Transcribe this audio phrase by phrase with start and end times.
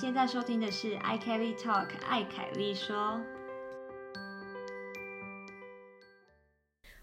[0.00, 3.20] 现在收听的是 i Kelly Talk，艾凯丽说。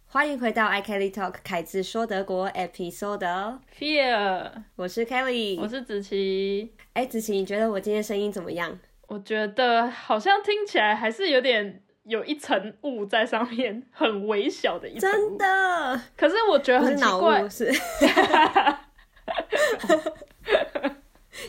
[0.07, 3.59] 欢迎回到 i Kelly Talk，凯子说德国 Episode。
[3.77, 6.73] Fear，我是 Kelly，我是子琪。
[6.93, 8.79] 哎，子琪，你觉得我今天声音怎么样？
[9.09, 15.37] 我觉得好像听起来还是有点有一层雾在上面，很微小的一层真。
[15.37, 17.71] 的，可是我觉得很奇怪雾，，是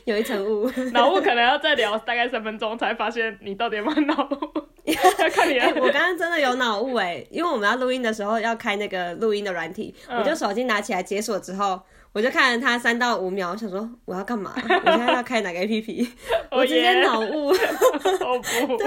[0.08, 0.70] 有一层雾。
[0.92, 5.58] 脑雾可能要再聊大概三分钟才发现你到底有没有脑雾， 要看你。
[5.78, 11.80] 我刚刚真的有脑雾哎，因为我们要录音的时候要开那个录音的软体，嗯我就手机拿起来解锁之后，
[12.12, 14.52] 我就看了它三到五秒，我想说我要干嘛？
[14.56, 16.08] 我现在要开哪个 APP？
[16.50, 17.50] 我直接脑雾。
[17.50, 18.78] 哦不，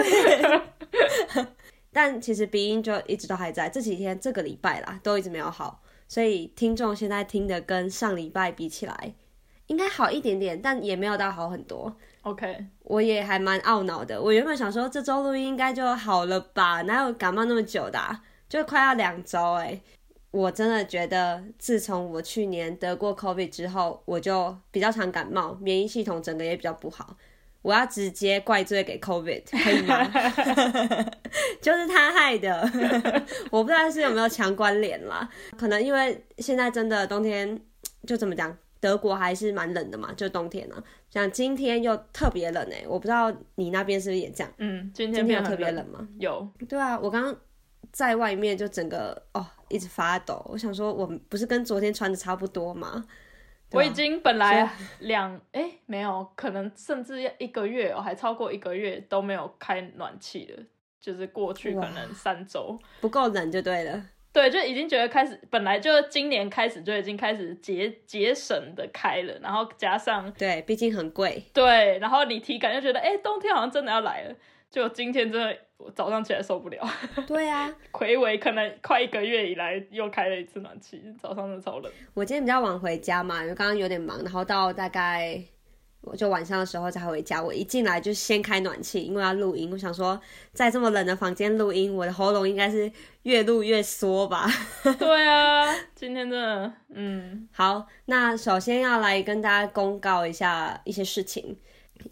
[1.93, 9.13] 但其实鼻音就一直都还在，这几天这个礼拜啦都一直没有好，所以听众现在听的跟上礼拜比起来，
[9.71, 11.95] 应该好一点点，但也没有到好很多。
[12.23, 14.21] OK，我也还蛮懊恼的。
[14.21, 18.21] 我原本想说这周录音应该就好了吧，哪有感冒那么久的、啊？
[18.49, 19.79] 就快要两周哎。
[20.31, 27.15] 我真的觉得，自从我去年得过 COVID 之后，我就比较常感冒，免疫系统整个也比较不好。
[27.61, 30.03] 我要直接怪罪给 COVID，可以吗？
[31.61, 32.61] 就是他害的，
[33.51, 35.29] 我不知道是有没有强关联啦。
[35.57, 37.59] 可能因为现在真的冬天，
[38.05, 40.83] 就怎么讲，德国还是蛮冷的嘛，就冬天啊。
[41.09, 44.51] 像今天又特别冷哎、我不知道你那边是不是也这样？
[44.57, 46.05] 嗯，今天今天有特别冷吗？
[46.19, 47.33] 有，对啊，我刚刚
[47.91, 52.87] 在外面就整个哦一直发抖，我想说我不是跟昨天穿的差不多吗？
[52.93, 53.05] 啊
[53.73, 60.63] 我已经本来两哎、没有，可能甚至要一个月哦，还超过一个月都没有开暖气了，
[60.99, 62.77] 就是过去可能三周。
[62.99, 64.03] 不够冷就对了。
[64.33, 71.43] 对，就已经觉得开始，本来就今年开始就已经开始节节省的开了，然后加上对，毕竟很贵。
[71.53, 74.35] 对，然后你体感就觉得，哎，冬天好像真的要来了。
[74.69, 76.81] 就今天真的，我早上起来受不了，
[77.27, 81.91] 对啊，魁违可能快一个月以来又开了一次暖气，早上真的超冷。
[82.13, 85.37] 我今天比较晚回家嘛，因为刚刚有点忙，然后到大概
[86.01, 87.41] 我就晚上的时候才回家。
[87.41, 89.71] 我一进来就先开暖气，因为要录音。
[89.71, 90.19] 我想说，
[90.53, 92.91] 在这么冷的房间录音，我的喉咙应该是
[93.23, 94.47] 越录越缩吧。
[94.97, 101.55] 对啊，今天真的，嗯，好，那首先要来跟大家公告一下一些事情。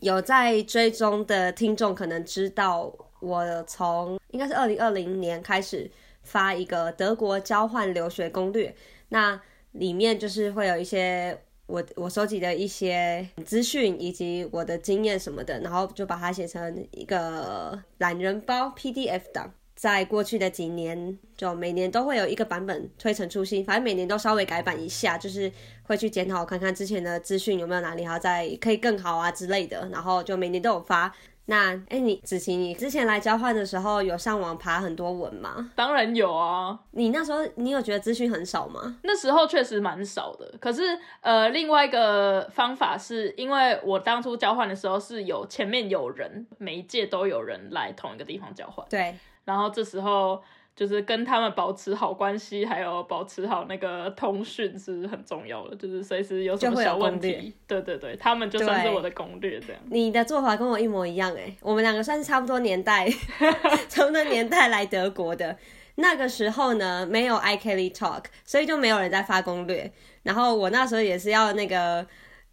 [0.02, 5.90] 有在追踪的听众可能知道，我从应该是二零二零年开始
[6.22, 8.76] 发一个德国交换留学攻略，
[9.08, 9.42] 那
[9.72, 11.36] 里面就是会有一些
[11.70, 19.54] 我我收集的一些资讯以及我的经验什么的，然后就把它写成一个懒人包 PDF 档。
[19.76, 25.50] 在过去的几年，就每年都会有一个版本推陈出新，反正每年都稍微改版一下，就是
[25.84, 31.16] 会去检讨看看之前的资讯有没有哪里还要再可以更好啊之类的，然后就每年都有发。
[31.50, 35.72] 那哎，你子琪，你之前来交换的时候有上网爬很多文吗？
[35.76, 38.98] 当然有啊，你那时候你有觉得资讯很少吗？
[39.02, 40.54] 那时候确实蛮少的。
[40.60, 40.84] 可是
[41.22, 48.86] 呃，另外一个方法是因为我当初交换的时候是有前面有人，每一届都有人来同一个地方交换。
[48.88, 50.40] 对，然后这时候
[50.80, 59.82] 就是跟他们保持好关系，还有保持好那个通讯是很重要的，就是随时有什么小问题，对对对，他们就算是我的攻略这样。
[59.92, 63.10] 你的做法跟我一模一样哎，我们两个算是差不多年代，
[63.90, 65.58] 差不多年代来德国的。
[65.96, 69.92] 那个时候呢，没有 i Kelly Talk，所以就没有人在发攻略。
[70.24, 72.08] 然后我那时候也是要那个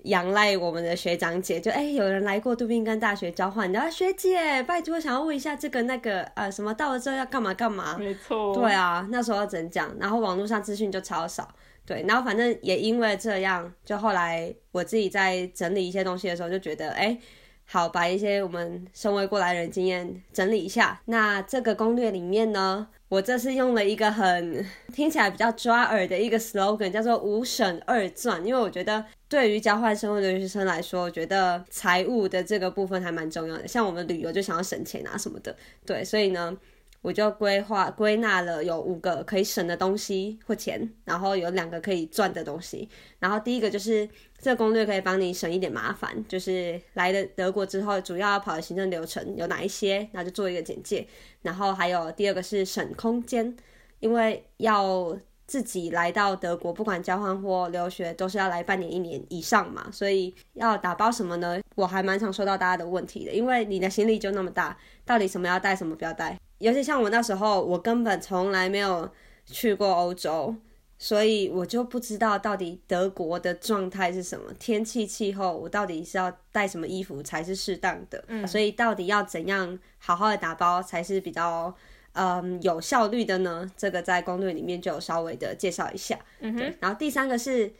[0.06, 7.96] 仰赖我们的学长姐，就哎、有人来过杜宾根大学交换，然后学姐拜托想要问一下这个那个呃什么到了之后要干嘛干嘛。
[7.98, 11.48] 没错，对啊，那时候要怎讲，然后网络上资讯就超少。
[11.84, 17.16] 对，然后反正也因为这样，就后来我自己在整理一些东西的时候，就觉得，哎，
[17.64, 21.00] 好，把一些我们身为过来人经验整理一下。
[21.04, 33.66] 那这个攻略里面呢，我这次用了一个很听起来比较抓耳的一个 slogan，叫做“五省二赚”，因为我觉得对于交换生活的留学生来说，我觉得财务的这个部分还蛮重要的。
[33.66, 36.56] 像我们旅游就想要省钱啊什么的，对，所以呢。
[37.02, 42.88] 我就规划归纳了有五个可以省的东西或钱，然后有两个可以赚的东西。
[43.20, 44.08] 然后第一个就是
[44.40, 51.06] 这个攻略可以帮你省一点麻烦，就是来了德国之后主要要跑的行政流程有哪一些，然后就做一个简介。
[51.42, 53.56] 然后还有第二个是省空间，
[54.00, 61.60] 因为要自己来到德国，不管交换或留学，都是要来半年、一年以上嘛，所以要打包什么呢？
[61.74, 66.38] 我还蛮常收到大家的问题的，因为你的行李就那么大，到底什么要带，什么不要带？
[66.58, 69.08] 尤其像我那时候，我根本从来没有
[69.44, 70.54] 去过欧洲，
[70.98, 78.24] 所以我就不知道到底德国的状态是什么，天气气候，我到底是要带什么衣服才是适当的？
[78.28, 81.72] 嗯，所以到底要怎样好好的打包才是比较
[82.16, 83.70] 嗯有效率的呢？
[83.76, 86.18] 这个在攻略里面就有稍微的介绍一下。
[86.40, 87.72] 嗯哼，然后第三个是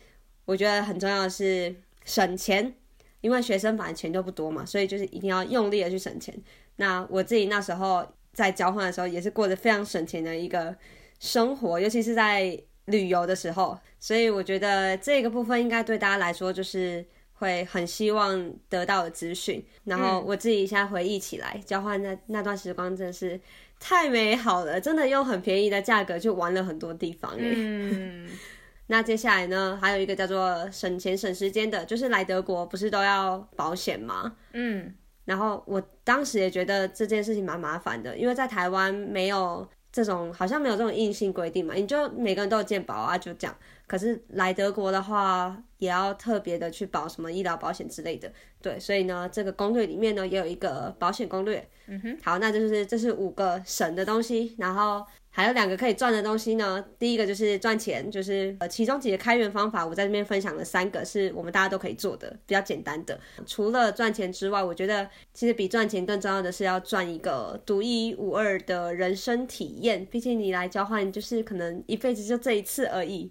[0.45, 1.75] 我觉得很重要的是
[2.05, 2.75] 省钱，
[3.21, 6.33] 因为学生反正钱就不多嘛，所以就是一定要用力的去省钱。
[6.77, 10.77] 那我自己那时候在交换的时候也是过得非常省钱的一个
[11.19, 12.57] 生活，尤其是在。
[12.87, 19.61] 旅游的时候，所以我觉得这个部分应该对大家来说就是会很希望得到的资讯。
[19.83, 23.41] 然后我自己现在回忆起来，交换那那段时光真的是
[23.89, 27.33] 太美好了，真的用很便宜的价格就玩了很多地方。
[27.39, 28.29] 嗯，
[28.89, 34.35] 那接下来呢，还有一个叫做省钱省时间的，就是来德国不是都要保险吗？
[34.55, 34.93] 嗯，
[35.25, 39.69] 然后我当时也觉得这件事情蛮麻烦的，因为在台湾没有。
[39.93, 43.57] 这种好像没有这种硬性规定嘛，你就每个人都有健保啊，就这样。
[43.87, 48.79] 可是来德国的话，也要特别的去保什么医疗保险之类的，对。
[48.81, 51.67] 所以呢，这个攻略里面呢，也有一个保险攻略。
[51.87, 52.19] 嗯哼。
[52.23, 55.07] 好，那就是这是五个省的东西，然后。
[55.29, 56.83] 还有两个可以赚的东西呢。
[56.99, 63.21] 第一个就是赚钱，就是呃，其中几个开源方法，我在这边分享了三个，是我们大家都可以做的，比较简单的。
[63.45, 70.07] 除了赚钱之外，我觉得其实比赚钱更重要的是要赚一个独一无二的人生体验。
[70.07, 73.31] 毕竟你来交换，就是可能一辈子就这一次而已。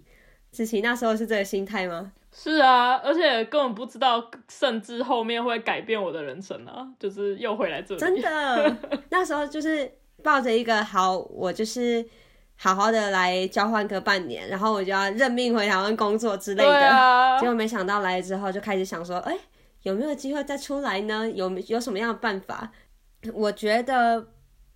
[0.56, 2.12] 子琪那时候是这个心态吗？
[2.32, 8.00] 是啊，而且根本不知道，甚至后面会改变我的人生啊，就是又回来这里。
[8.00, 8.76] 真的，
[9.10, 9.90] 那时候就是。
[10.22, 12.04] 抱着一个好，我就是
[12.56, 17.38] 好好的来交换个半年，然后我就要任命回台湾工作之类的。
[17.38, 19.38] 结果没想到来了之后，就开始想说，哎，
[19.82, 21.30] 有没有机会再出来呢？
[21.30, 22.72] 有有什么样的办法？
[23.34, 24.26] 我觉得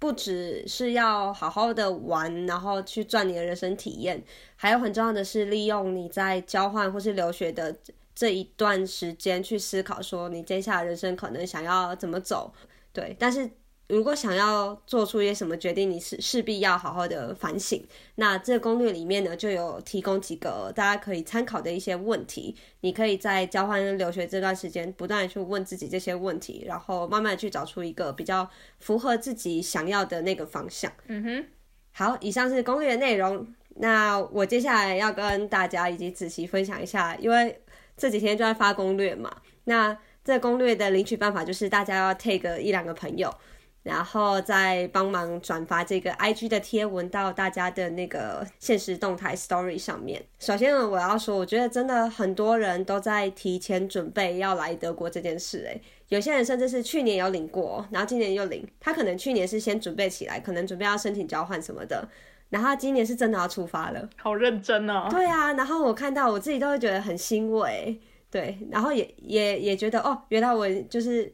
[0.01, 4.21] 不只是要好好的玩，然后去赚你的人生体验，
[4.57, 7.77] 还有很重要的是利用你在交换或是留学的
[8.13, 12.53] 这一段时间去思考，说你接下来人生可能想要怎么走。
[12.93, 13.49] 对，但是。
[13.91, 17.85] 如果想要做出一些什么决定，你是势必要好好的反省。
[18.15, 22.57] 那这个攻略里面呢，就有提供几个大家可以参考的一些问题。
[22.81, 28.49] 你可以在交换留学这段时间，不断的去问自己这些问题，然后慢慢去找出一个比较
[28.79, 30.91] 符合自己想要的那个方向。
[31.09, 31.45] 嗯哼。
[31.93, 33.47] 好，以上是攻略的内容。
[33.77, 37.61] 那我接下来要跟大家以及子琪分享一下，因为
[37.97, 39.35] 这几天就在发攻略嘛。
[39.65, 43.33] 那这攻略的领取办法就是大家要 take 一两个朋友。
[43.83, 50.23] 然后再帮忙转发这个 IG 的贴文到大家的那个现实动态 Story 上面。
[50.39, 55.65] 首先呢，我要说，我觉得真的很多人都在提前准备要来德国这件事。
[55.65, 58.69] 诶，有些人甚至是去年有领过，然后今年又领。
[58.79, 62.07] 他可能去年是先准备起来，可能准备要申请交换什么的，
[62.51, 64.07] 然后今年是真的要出发了。
[64.17, 65.09] 好认真哦。
[65.11, 67.99] 对啊，然后我看到我自己都会觉得很欣慰，
[68.31, 71.33] 对，然后也也也觉得哦，原来我就是。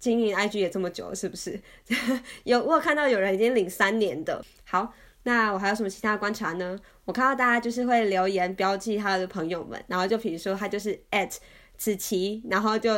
[0.00, 1.60] 经营 IG 也这么久了，是不是？
[2.42, 4.44] 有我有看到有人已经领三年的。
[4.64, 4.92] 好，
[5.22, 6.76] 那我还有什么其他观察呢？
[7.04, 11.36] 我看到大家就是会留言标记他的朋友们，然后就比如说他就是 at
[11.76, 12.90] 子琪，然后就。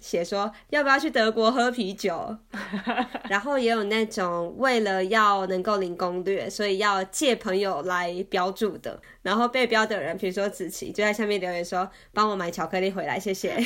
[0.00, 2.36] 写说要不要去德国喝啤酒，
[3.28, 9.00] 然后也有那种为了要能够领攻略，所以要借朋友来标注的。
[9.22, 13.56] 然后被标的人，比如说子琪，就在下面留言说帮我买巧克力回来，谢谢。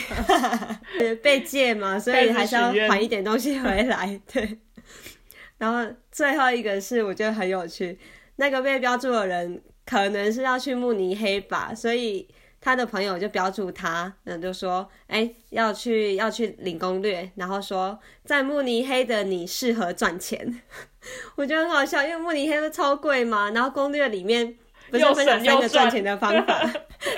[1.22, 4.20] 被借嘛，所以还是要还一点东西回来。
[4.30, 4.58] 对。
[5.58, 7.98] 然后最后一个是我觉得很有趣，
[8.36, 12.28] 那个被标注的人可能是要去慕尼黑吧，所以。
[12.64, 20.62] 他的朋友就标注他，那，就说，哎，要去要去领攻略，然后说在慕尼黑的你适合赚钱，
[21.36, 24.56] 我觉得很好笑，因为慕尼黑都超贵嘛，然后攻略里面
[24.90, 26.66] 不是分享三个赚钱的方法，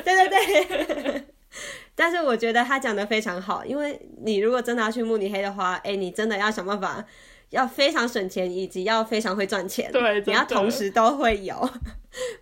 [0.04, 0.64] 对对
[1.04, 1.24] 对，
[1.94, 7.04] 但是我觉得他讲的非常好，因为你如果真的要去慕尼黑的话，哎，你真的要想办法，
[7.50, 11.70] 要非常省钱，以及要非常会赚钱，对，你要同时都会有，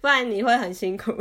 [0.00, 1.12] 不然你会很辛苦。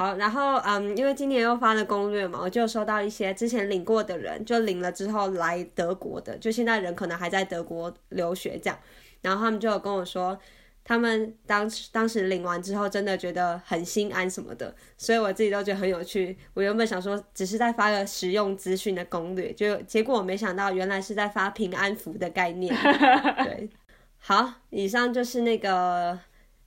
[0.00, 8.78] 好，然后嗯，因为今年又发了攻略嘛，我就收到一些之前领过的人，就领了之后来德国的，就现在人可能还在德国留学这样，
[9.20, 10.38] 然后他们就有跟我说，
[10.82, 16.34] 他们当时当时领完之后，真的觉得很心安什么的，所以我自己都觉得很有趣。
[16.54, 22.74] 我原本想说只是在发个实用资讯的攻略，就结果我没想到原来是在发平安符的概念。
[23.44, 23.68] 对，
[24.16, 26.18] 好，以上就是那个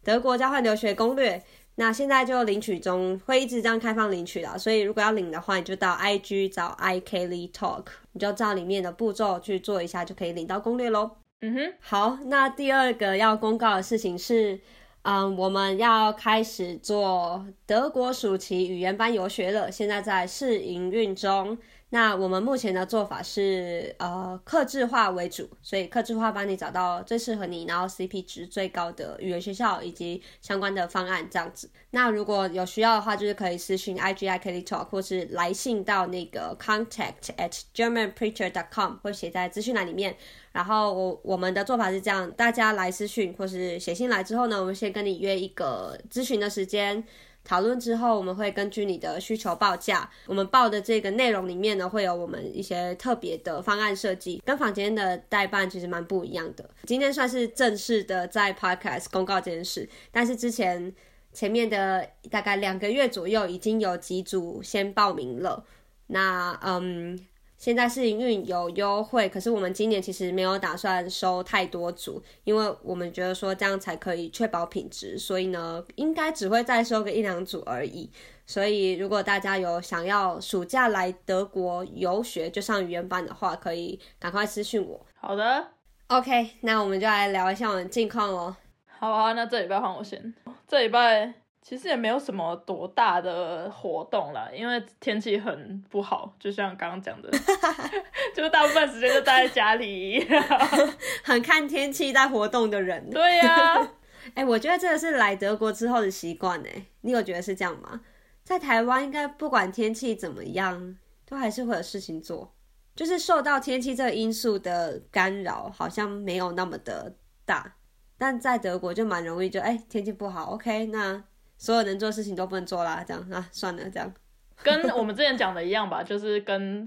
[0.04, 1.42] 德国交换留学攻略。
[1.76, 11.10] 那现在就领取中，会一直这样开放领取的，所以如果要领的话，你就到 IG 找 i k l y Talk，你就照里面的步骤去做一下，就可以领到攻略喽。
[11.42, 14.60] 嗯哼，好，那第二个要公告的事情是，
[15.02, 21.58] 嗯，我们要开始做德国暑期语言班游学了，现在在试营运中。
[21.94, 31.70] 那我们目前的做法是，呃，克制化为主，所以克制化帮你找到最适合你，然后 CP 值最高的语言学校以及相关的方案这样子。
[31.92, 40.18] 那如果有需要的话，就是可以私信 IGI Kelly Talk，或是来信到那个 contact at germanpreacher.com，或写在资讯栏里面。
[40.52, 47.04] 然后我我们的做法是这样，大家来私讯或是写信来之后呢，我们先跟你约一个咨询的时间。
[47.44, 50.10] 讨论之后，我们会根据你的需求报价。
[50.28, 56.70] 我们报的这个内容里面呢，会有我们一些特别的方案设计，跟房间的代办其实蛮不一样的。
[56.86, 60.94] 今天算是正式的在 Podcast 公告这件事，但是之前
[61.32, 65.66] 前面的大概两个月左右，已经有几组先报名了。
[66.08, 67.20] 那嗯。
[67.64, 78.12] 现在试营运有优惠，可是我们今年其实没有打算收太多组，因为我们觉得说这样才可以确保品质，所以呢，应该只会再收个一两组而已。
[78.46, 85.00] 所以如果大家有想要暑假来德国游学就上语言班的话，可以赶快私讯我。
[85.16, 85.66] 好的
[86.08, 88.54] ，OK，那我们就来聊一下我们近况哦。
[89.00, 90.34] 好啊，那这礼拜换我先，
[90.68, 91.43] 这礼拜。
[91.66, 97.32] 其实也没有什么多大的活动了，因为天气很不好，就像刚刚讲的，
[98.36, 100.28] 就是大部分时间就待在家里，
[101.24, 103.10] 很看天气在活动的人。
[103.10, 103.92] 对呀，
[104.36, 108.02] 哎，我觉得这个是来德国之后的习惯哎，你有觉得是这样吗？
[108.44, 112.54] 在台湾应该不管天气怎么样，都还是会有事情做，
[112.94, 117.16] 就是受到天气这个因素的干扰，好像没有那么的
[117.46, 117.78] 大，
[118.18, 121.24] 但在德国就蛮容易，就哎天气不好，OK 那。
[121.64, 124.14] 所有能做的事情都不能做啦，这样啊，算了，这样，
[124.62, 126.86] 跟我们之前讲的一样吧， 就是跟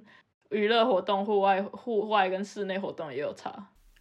[0.51, 3.51] 娱乐活动、户外、户外跟室内活动也有差。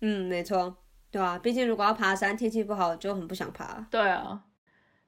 [0.02, 0.76] 嗯，没错，
[1.10, 3.88] 对啊，毕竟如果要爬山，天气不好就很不想爬。
[3.90, 4.44] 对啊，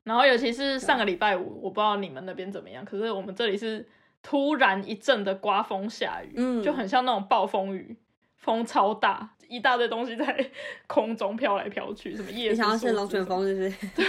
[0.03, 3.85] 然后尤其是上个礼拜五，我不知道你们那边怎么样，可是我们这里是
[4.23, 7.97] 突然一阵的刮风下雨，嗯，就很像那种暴风雨，
[8.37, 10.49] 风超大，一大堆东西在
[10.87, 12.51] 空中飘来飘去，什么叶。
[12.51, 13.87] 你想要是龙卷风，是不是？
[13.93, 14.05] 对。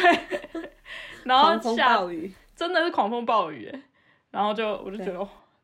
[1.29, 3.81] 然后风暴雨，真的是狂风暴雨哎！
[4.31, 5.19] 然后就我就觉得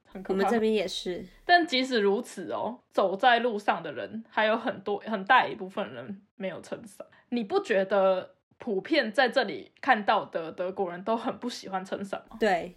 [0.04, 0.34] 很可怕。
[0.34, 1.24] 我们这边也是。
[1.44, 7.06] 但即使如此哦，走在路上的人还有很多很大一部分人没有撑伞。
[7.30, 12.36] 你不觉得普遍在这里看到的德国人都很不喜欢撑伞吗？
[12.38, 12.76] 对，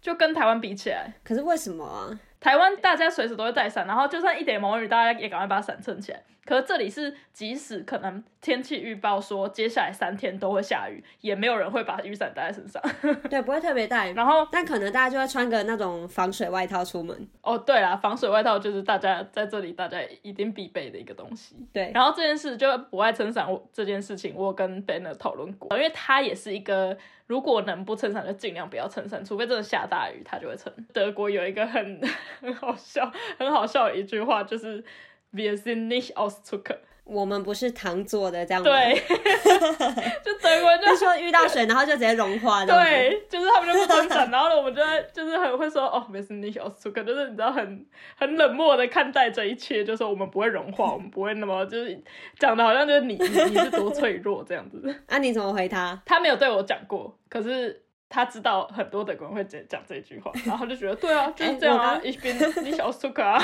[0.00, 1.12] 就跟台湾比起来。
[1.22, 2.20] 可是为什么啊？
[2.40, 6.22] 台湾大家随时都会带伞，然后就算一点毛雨，大家也赶快把伞撑起来。
[6.48, 12.82] 可是这里是，即使可能天气预报说接下来三天都会下雨，也没有人会把雨伞带在身上。
[13.28, 14.12] 对，不会特别带。
[14.12, 17.28] 然后，但可能大家就会穿个那种防水外套出门。
[17.42, 21.54] 哦，对啦，防水外套就是大家在这里大家一定必备的一个东西。
[21.70, 21.92] 对。
[21.92, 30.72] 然后这件事就不爱撑伞，我这件事情我跟 Banner 讨论过，因为他也是一个如果能不撑伞就尽量不要撑伞，除非真的下大雨他就会撑。
[30.94, 32.00] 德国有一个很
[32.40, 34.82] 很好笑、很好笑的一句话，就是
[35.32, 36.78] Wir sind nicht aus Zucker。
[37.04, 38.94] 我们不是糖做的，这样对，
[40.22, 42.74] 就德国就说遇到水，然后就直接融化的。
[42.74, 51.98] 对，就是他们就不撑伞，然后呢，我们就在就是很会说哦，没事，你小苏克，就是你知道很很冷漠的看待这一切，就说我们不会融化， 我们不会那么就是
[52.38, 54.82] 讲的好像就是你你是多脆弱这样子。
[55.08, 56.02] 那 你怎么回他？
[56.04, 57.84] 他没有对我讲过，可是。
[58.10, 63.38] 他知道很多德国人会讲讲这句话，然后他就觉得 对啊，就是这样啊，一边你小苏克啊。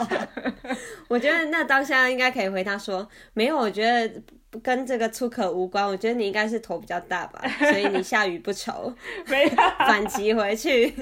[1.08, 4.22] 我觉得那当下应该可以回答说，没有，我觉得
[4.62, 5.86] 跟这个出口无关。
[5.86, 8.92] 我觉得你应该是头比较大吧，所以你下雨不愁。
[9.26, 10.92] 没有反击回去。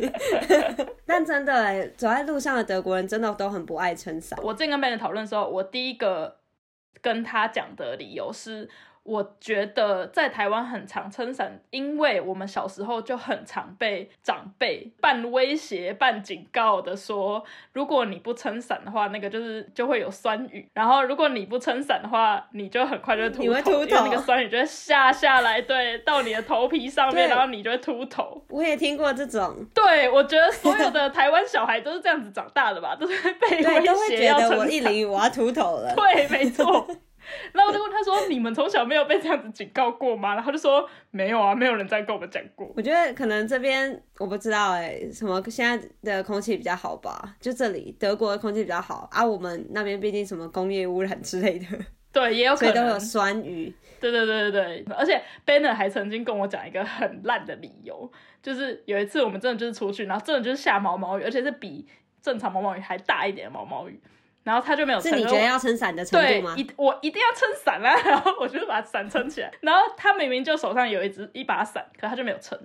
[1.04, 4.38] 但真的，走在路上的德国人真的都很不爱撑伞。
[4.42, 6.36] 我正跟别人讨论的时候，我第一个
[7.00, 8.70] 跟他讲的理由是。
[9.06, 28.42] 我觉得在台湾很常撑伞，因为我们小时候就很常被长辈半威胁半警告的说，如果你不撑伞的话，那个就是就会有酸雨，然后如果你不撑伞的话，你就很快就会秃头，因为那个酸雨就会下下来，对，到你的头皮上面，然后你就会秃头。
[28.48, 35.94] 我也听过这种，对，我觉得所有的台湾小孩都是这样子长大的吧，都是被威胁要我一淋雨我要秃头了。
[35.96, 36.86] 对，没错。
[37.52, 47.36] 然后我就问他说：“你们从小没有被这样子警告过吗？”然后就说：“没有啊，没有人这样跟我们讲过。”我觉得可能这边我不知道哎，什么现在的空气比较好吧？
[47.40, 51.66] 就这里德国的空气比较好啊，我们那边毕竟什么工业污染之类的，
[52.12, 53.74] 对，也有 可能都有酸雨。
[53.98, 58.10] 对对对对对，而且 Banner 还曾经跟我讲一个很烂的理由，
[58.42, 61.88] 就是有一次我们真的就是出去，然后真的就是下毛毛雨，而且是比
[62.20, 63.98] 正常毛毛雨还大一点的毛毛雨。
[64.46, 65.10] 然后他就没有撑。
[65.10, 66.54] 是你觉得要撑伞的程对度吗？
[66.56, 72.56] 一我一定要撑伞啊， 然后我就把伞撑起来，然后他明明就手上有一只一把伞，可他就没有撑，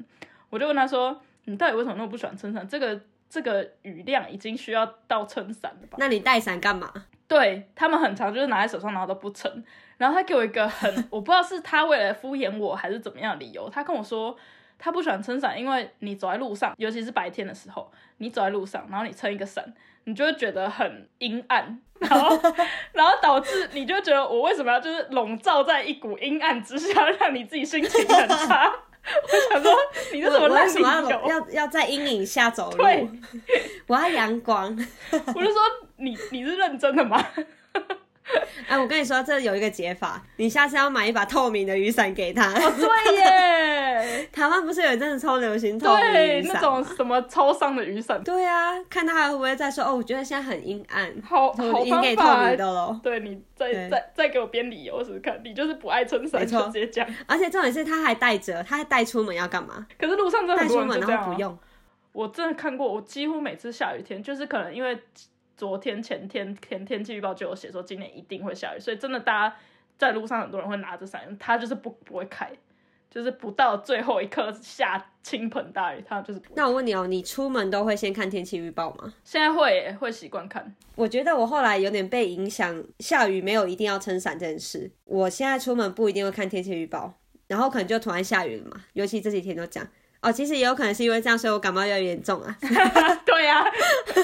[0.51, 2.67] 我就问他说：“你到底为什么那么不喜欢撑伞？
[2.67, 6.93] 这个这个雨量已经需要到撑伞了吧？”那你带伞干嘛？
[7.27, 9.63] 对他们很长，就是拿在手上，然后都不撑。
[9.97, 14.35] 然后他给我一个很， 我不知道是他为了敷衍我还是怎么样的理由，他跟我说
[14.77, 19.63] 他不喜欢撑伞，因为你走在路上，尤其是白天的时候，你走在路上，然后你撑一个伞，
[20.05, 22.29] 你就会觉得很阴暗，然后
[22.93, 28.71] 然后导致你就觉得我为什么要就是笼罩在一股阴暗之下，让你自己心情很差。
[29.03, 29.73] 我想说，
[30.13, 31.27] 你这什么烂理为什么要由？
[31.27, 33.09] 要要在阴影下走路对？
[33.87, 34.69] 我要阳光。
[35.11, 35.59] 我就说
[35.97, 37.19] 你你是认真的吗？
[38.67, 42.53] 哎，我跟你说，这有一个解法，你下次要买一把透明的雨伞给他。
[42.53, 44.27] 对耶。
[44.31, 46.83] 台湾不是有一阵子超流行透明对，雨伞那种？
[46.83, 52.23] 什么超商的雨伞，对啊，看他还会不会再说哦，我觉得现在很阴暗，好好我应给透。
[52.37, 52.99] 明的喽。
[53.03, 57.07] 对你再对再再给我编理由试试看，你就是不爱撑伞没错就直接讲。
[57.27, 59.85] 而且重点是他还带着，他还带出门要干嘛？
[59.99, 61.13] 可是路上真的带很多人就这样、啊。
[61.13, 61.59] 然后不用。
[62.13, 64.97] 我真的看过，我几乎每次下雨天，就是可能因为
[65.61, 69.55] 昨天前天天天气预报就有写说今年一定会下雨，所以真的大家
[69.95, 72.51] 在路上很多人会拿着伞，他就是不不会开，
[73.11, 76.41] 就是不到最后一刻下倾盆大雨，他就是。
[76.55, 79.13] 那我问你哦，你出门都会先看天气预报吗？
[79.23, 84.89] 现在会会习惯看，我觉得我后来有点被影响，下雨没有一定要撑伞这件事。
[85.05, 87.13] 我现在出门不一定会看天气预报，
[87.45, 89.87] 然后可能就突然下雨了嘛，尤其这几天都这样。
[90.21, 92.55] 哦，其实也有可能是因为这样，所以我感冒越来越严重啊。
[93.25, 93.65] 对啊、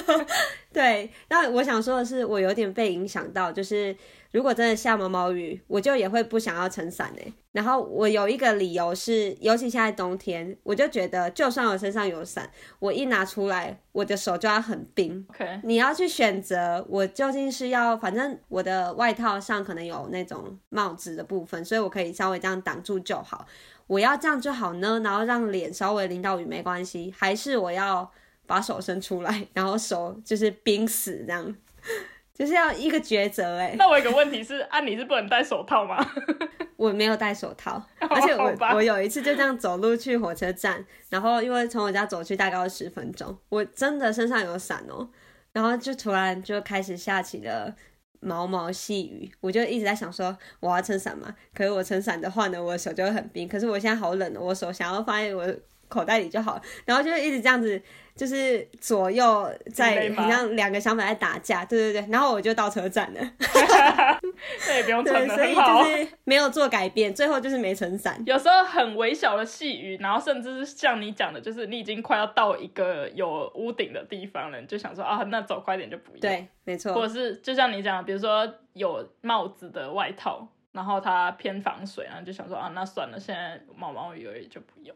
[0.72, 3.96] 对，那我想说的是，我有点被影响到，就是
[4.30, 7.32] 如果真的下毛毛雨，我就也会不想要撑伞哎。
[7.50, 15.26] 然后我有一个理由是，尤其现在冬天，我就觉得就算我身上有伞，我一拿出来，我的手就要很冰。
[15.30, 23.44] OK，你要去选择，我究竟是要，反正我的外套上可能有那种帽子的部分，所以我可以稍微这样挡住就好。
[23.88, 28.08] 我要这样就好呢，然后让脸稍微淋到雨没关系，还是我要
[28.46, 31.56] 把手伸出来，然后手就是冰死这样，
[32.32, 33.74] 就是要一个抉择哎。
[33.80, 35.98] 那我有个问题是，啊，你是不能戴手套吗？
[36.76, 45.08] 我没有戴手套，而且我我有一次就这样走路去火车站，然后因为从我家走去大概要十分钟，我真的身上有伞哦，
[45.52, 47.74] 然后就突然就开始下起了
[48.20, 55.46] 毛毛细雨，我就一直在想说我要撑伞嘛，可是我撑伞的话呢，我的手就会很冰，可是我现在好冷，我手想要发现我
[55.88, 57.80] 口袋里就好了，然后就一直这样子。
[58.18, 63.20] 就是左右在累吗很像两个想法在打架，对对对，然后我就到车站了，
[64.66, 65.54] 那也不用撑所以。
[65.54, 68.20] 就是没有做改变，最后就是没撑伞。
[68.26, 76.92] 有时候很微小的细雨，然后甚至是像你讲的，就是你已经快要到一个有屋顶的地方了，你就想说啊，那走快点就不用。，对，没错。
[76.92, 84.92] 或者是就像你讲的，比如说有帽子的外套，然后它偏防水，然后就想说啊，那算了，现在毛毛雨而已就不用。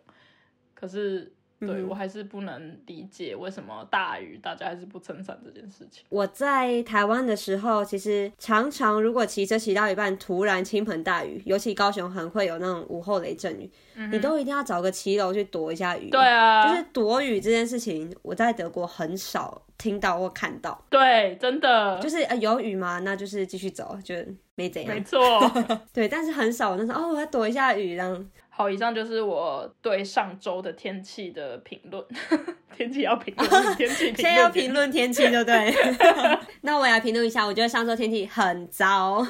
[0.83, 1.33] 可是。
[1.65, 6.03] 对、嗯我还是不能理解为什么大雨大家还是不撑伞这件事情。
[6.09, 13.71] 我在台湾的时候，其实常常如果骑车骑到一半，突然倾盆大雨，尤其高雄很会有那种午后雷阵雨，
[14.11, 16.11] 你都一定要找个骑楼去躲一下雨。
[16.11, 20.85] 对啊，就是躲雨这件事情，我在德国很少听到或看到。
[20.91, 22.99] 对，真的就是呃有雨嘛？
[22.99, 24.17] 那就是继续走，就
[24.57, 24.93] 没怎样。
[24.93, 25.21] 没错。
[25.95, 28.31] 对，但是很少那种哦，我要躲一下雨，这样。
[28.55, 32.05] 好，以上就是我对上周的天气的评论。
[32.77, 34.17] 天气要评论， 天气评论。
[34.17, 35.75] 现在要评论天气，对不对？
[36.61, 39.27] 那我也来评论一下，我觉得上周天气很糟，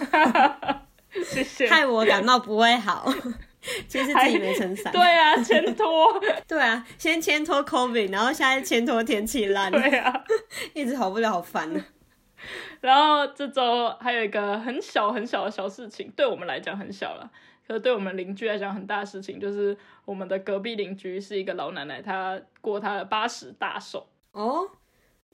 [1.24, 1.68] 谢谢。
[1.68, 3.12] 害我感冒不会好。
[3.86, 4.92] 其实自己没撑伞。
[4.92, 6.20] 对啊，牵拖。
[6.48, 10.12] 对啊，先牵拖 COVID，然后现在牵拖天气烂，对啊。
[10.74, 11.80] 一直好不了，好烦啊。
[12.80, 17.30] 然后这周还有一个很小很小的小事情，对我们来讲很小了，
[17.66, 24.06] 可是对我们邻居来讲很大的事情，就是我们的隔壁邻居是一个老奶奶，她过她的八十大寿。
[24.32, 24.68] 哦，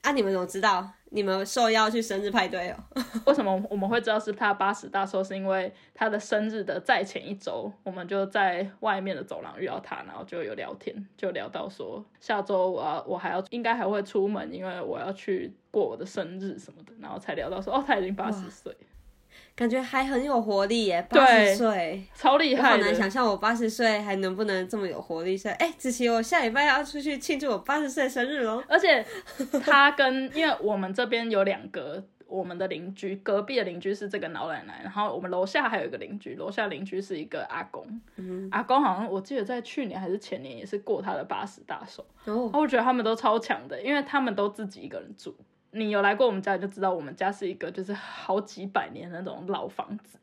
[0.03, 0.91] 啊，你们怎么知道？
[1.11, 2.77] 你们受邀去生日派对哦？
[3.25, 5.25] 为什么我们会知道是她八十大寿？
[5.25, 18.77] 是因为她的生日的在前一周，我们就在外面的走廊遇到她，然后就有聊天，就聊到说下周我要我还要应该还会出门，因为我要去过我的生日什么的，然后才聊到说哦，她已经八十岁，
[19.55, 22.77] 感觉还很有活力耶，八十岁，超厉害好。
[22.77, 25.37] 难想象我八十岁还能不能这么有活力。
[25.37, 28.63] 说，哎、子琪，我下礼拜要出去庆祝我八十岁生日喽。
[28.69, 29.05] 而且
[29.65, 37.85] 他跟，因为我们这边有两个我们的邻居，隔壁的邻居是这个老奶奶，然后我们楼下还有一个邻居，楼下邻居是一个阿公，
[38.17, 45.35] 嗯，阿公好像我记得在去年还是前年也是过他的八十大寿，哦然，后我觉得他们都超强的，因为他们都自己一个人住，
[45.73, 50.19] 你有来过我们家，你就知道我们家是一个就是好几百年那种老房子。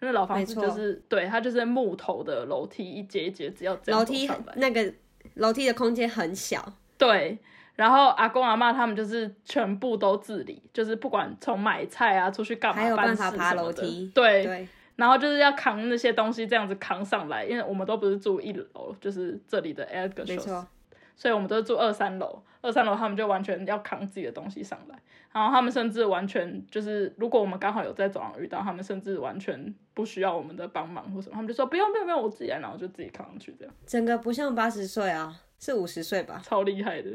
[0.00, 4.92] 那老房子就是对它就是木头的楼梯，一节一节，只要楼梯那个
[5.34, 6.72] 楼梯的空间很小。
[6.98, 7.38] 对，
[7.74, 14.10] 然后阿公阿妈他们就是全部都自理，就是不管从买菜啊，出去干嘛，还有办法爬楼梯。
[14.14, 20.66] 对，然后就是要扛那些东西，这样子扛上来，因为我们都不是住一楼，就是这里的 a g r 没错。
[21.16, 24.98] 所以我们都是住二三楼，二三楼他们就完全要扛自己的东西上来，
[25.32, 33.74] 然后他们甚至完全就是，如果我们刚好有在走廊遇到他们，甚至完全不需要我们的帮忙或什么，他们就说不用不用不用，我自己来，然后就自己扛上去这样。
[33.86, 36.40] 整个不像八十岁啊，是五十岁吧？
[36.42, 37.10] 超厉害的，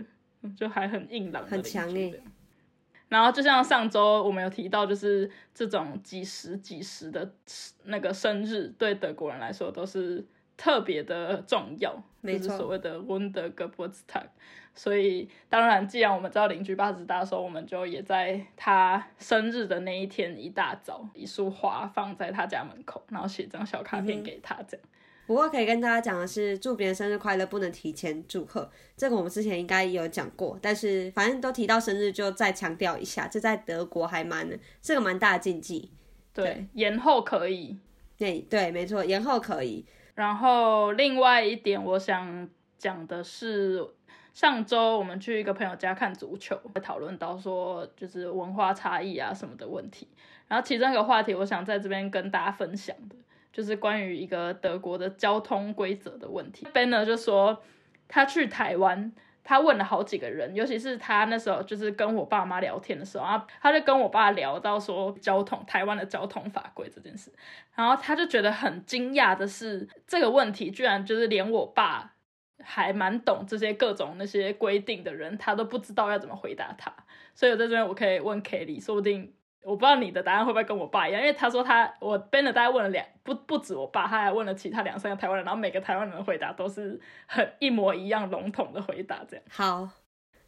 [0.55, 2.15] 就还很硬朗，很强硬。
[3.09, 7.33] 然后就像上周我们有提到，就是这种几十几十的
[7.83, 10.25] 那个生日，对德国人来说都是。
[10.59, 14.25] 特别的重要，就是所谓的 Wunder Geburtstag。
[14.75, 24.55] 所以，当然，既然我们知道邻居八十大寿，我们就也在他生日的那一天一大早，一束花放在他家门口，然后写张小卡片给他。
[24.67, 24.85] 这样。
[25.25, 30.57] 不过可以跟大家讲的是，祝别人生日快乐不能提前祝贺，这个我们之前应该有讲过。
[30.61, 34.47] 但是反正都提到生日，就再强调一下，这在德国还蛮
[34.81, 35.91] 是个蛮大的禁忌。
[36.33, 37.77] 对，延后可以。
[38.17, 39.85] 对对，没错，延后可以。
[40.19, 43.81] 然后另外一点，我想讲的是，
[44.33, 50.09] 上周我们去一个朋友家看足球，讨论到说就是文化差异啊什么的问题。
[50.49, 53.15] 然后其中一个话题，我想在这边跟大家分享的，
[53.53, 56.67] 就是关于一个德国的交通规则的问题。
[56.73, 57.63] Ben 就说
[58.09, 59.13] 他去台湾。
[59.49, 67.33] 他问了好几个人，尤其是他那时候就是跟我爸妈聊天的时候啊，他就跟我爸聊到说交通台湾的交通法规这件事，
[67.73, 72.13] 然后他就觉得很惊讶的是这个问题居然就是连我爸
[72.61, 76.93] 还蛮懂这些各种那些规定的人，他都不知道要怎么回答他，
[77.33, 79.33] 所以我在这边我可以问 Kelly，说不定。
[79.63, 89.45] 我不知道你的答案会不会跟我爸一样，因为他说他我 Ben 的大概问了两不不止我爸，他还问了其他两三个台湾人，然后每个台湾人的回答都是很一模一样笼统的回答，这样。
[89.49, 89.89] 好，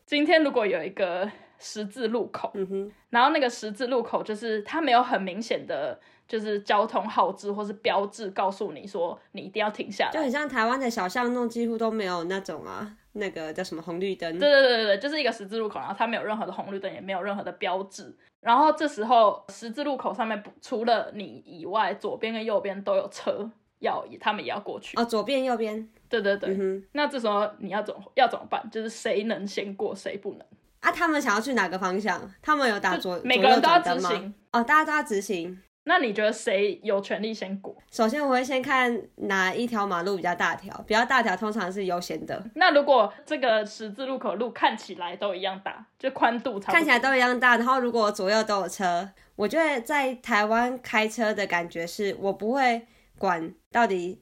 [0.05, 14.39] 今天如果有一个十字路口，嗯哼，然后那个十字路口就是它没有很明显的，就是交通号志或是标志告诉你说你一定要停下来，就很像台湾的小巷弄几乎都没有那种啊，那个叫什么红绿灯？
[14.39, 18.15] 对对对对对，就是一个十字路口，然后它没有任何的红绿灯，也没有任何的标志。
[18.39, 25.05] 然后这时候十字路口上面除了你以外，左边跟右边都有车要，他们也要过去哦。
[25.05, 26.57] 左边右边，对对对。
[26.93, 28.67] 那这时候你要怎么要怎么办？
[28.71, 30.47] 就是谁能先过，谁不能
[30.79, 30.91] 啊？
[30.91, 32.19] 他们想要去哪个方向？
[32.41, 35.61] 他们有打左每个人都要执行哦，大家都要执行。
[35.83, 37.75] 那你觉得谁有权利先过？
[37.91, 42.43] 首先我会先看哪一条马路比较大条，比较大条通常是优先的。
[42.53, 52.85] 那如果这个十字路口路看起来都一样大，就宽度差看起来都一样大，然后如果左右都有车，我觉得在台湾开车的感觉是我不会
[53.17, 54.21] 管到底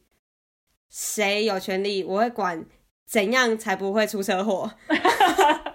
[0.89, 2.65] 谁有权利，我会管
[3.05, 4.71] 怎样才不会出车祸。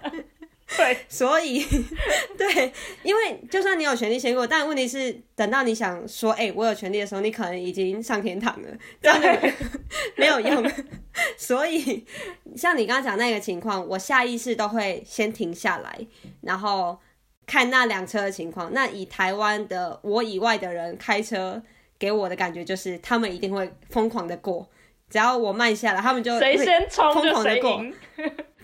[0.77, 1.65] 对， 所以
[2.37, 2.71] 对，
[3.03, 8.69] 因为就算你有权利先过，但问题是等到你想说，哎，我有权利的时候，你可能已经上天堂了，
[9.01, 9.53] 这样
[10.15, 10.71] 没有用。
[11.37, 12.05] 所以
[12.55, 15.97] 像你刚刚讲那个情况，我下意识都会先停下来，
[16.41, 16.99] 然后
[17.45, 18.73] 看那辆车的情况。
[18.73, 21.61] 那以台湾的我以外的人开车
[21.97, 24.67] 给我的感觉就是，他们一定会疯狂的过，
[25.09, 27.83] 只要我慢下来，他们就谁先冲疯狂的过。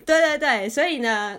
[0.04, 1.38] 对对对，所以呢。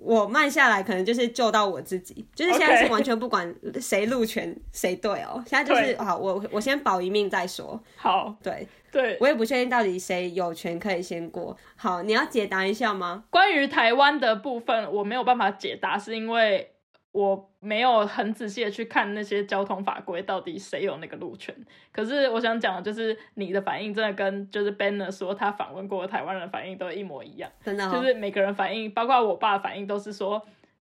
[0.00, 7.80] 我慢下来，可能就是救到我自己，就是现在是完全不管谁路权谁对哦，现在就是好，我我先保一命再说。
[7.96, 11.56] 好，对对，我也不确定到底谁有权可以先过。
[11.76, 13.24] 好，你要解答一下吗？
[13.30, 16.72] 关于台湾的部分，我没有办法解答，是因为。
[17.12, 21.54] 我没有很仔细的去看那些交通法规到底谁有那个路权，
[21.92, 30.42] 可是我想讲的就是你的反应真的跟就是 Banner 说他访问过台湾人反应都一模一样，真的，就是每个人反应，包括我爸反应都是说，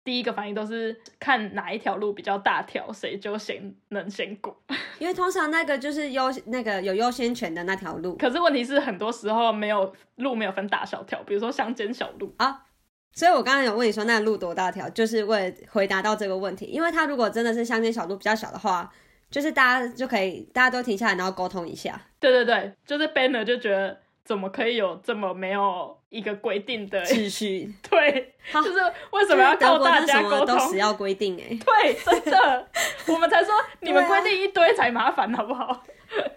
[0.03, 4.55] 第一个反应都是看哪一条路比较大条，谁就先能先过，
[4.99, 12.65] 因为通常那个就是优那个有优先权的那条路，可是问题是很多时候没有路没有分大小条，比如说乡间小路啊。
[13.13, 16.65] 所以，我刚刚有问你说，那路多大条，就是为了回答到这个问题。
[16.65, 18.89] 因为他如果真的是乡间小路比较小的话，
[19.29, 21.99] 就是大家就可以大家都停下来，然后沟通一下。
[22.19, 27.73] 对对对，就是 Banner 就觉得怎么可以有这么没有一个规定的秩序？
[27.89, 28.79] 对，就是
[29.11, 30.45] 为什么要靠大家沟通？
[30.45, 31.47] 都死要规定哎。
[31.49, 32.67] 对，真的，
[33.07, 35.83] 我们才说 你们规定一堆才麻烦，好不好？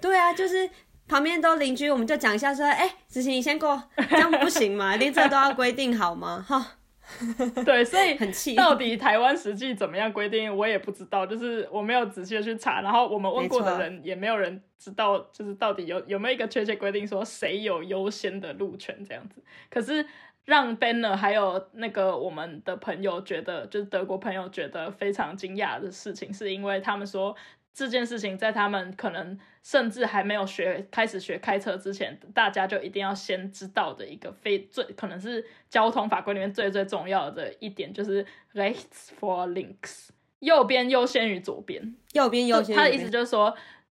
[0.00, 0.68] 对啊，就是。
[1.08, 4.96] 旁边都邻居，我们就讲一下说，哎，子晴你先过，这样不行吗？
[4.96, 6.42] 连这都要规定好吗？
[6.48, 6.78] 哈，
[7.64, 8.54] 对，所以很气。
[8.54, 19.42] 到底 台湾实际怎么样规定，我也不知道，就是我没有仔细的去查，然后我们问过的人也没有人知道，就是到底有有没有一个确切规定说谁有优先的路权这样子。
[19.68, 20.06] 可是
[20.46, 27.36] 让 Banner 还有那个我们的朋友觉得，就是德国朋友觉得非常惊讶的事情，是因为他们说。
[27.74, 40.08] 这件事情在他们可能甚至还没有学开始学开车之前，大家就一定要先知道的一个非最可能是交通法规里面最最重要的一点，就是 rechts for links，
[40.40, 41.94] 右边优先于左边。
[42.12, 42.74] 右边优先。
[42.74, 43.56] 他的意思就是说，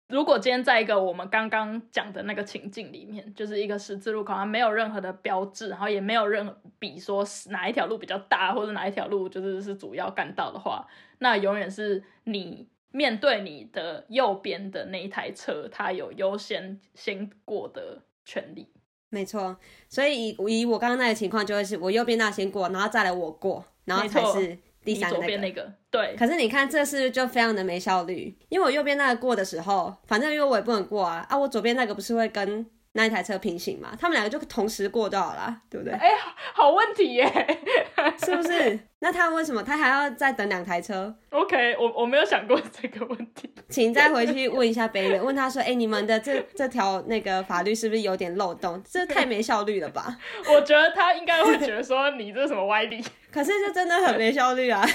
[0.09, 10.87] 如果今天在一个我们刚刚讲的那个情境里面，就是一个十字路口，它没有任何的标志，然后也没有任何比说哪一条路比较大，或者哪一条路就是是主要干道的话，
[11.21, 12.69] 那永远是你。
[12.95, 18.69] 面对你的右边的那一台车，它有优先先过的权利。
[19.11, 19.57] 没错，
[19.89, 25.73] 所以以以我刚刚那个情况，就会是我右边那先过，然后再来我过，然后才是第三边那个。
[25.91, 26.15] 对。
[26.17, 32.65] 可是你看，这是就非常的没效率，因为我右边那个过的时候，反正因为我也不能过啊，啊，我左边那个不是会跟。
[32.97, 35.93] 那一台车平行嘛，他们两个就同时过就好了，对不对？
[35.95, 36.11] 哎，
[36.55, 37.27] 好问题耶，
[38.25, 38.79] 是不是？
[39.01, 48.81] 那他为什么他还要再等两台车？OK，我我没有想过这个问题，请再回去问一下北人，问他说：“哎，你们的这这条那个法律是不是有点漏洞？
[48.89, 50.17] 这太没效率了吧？”
[50.55, 54.87] 我觉得他应该会觉得说你这什么歪理， 可是这真的很没效率啊。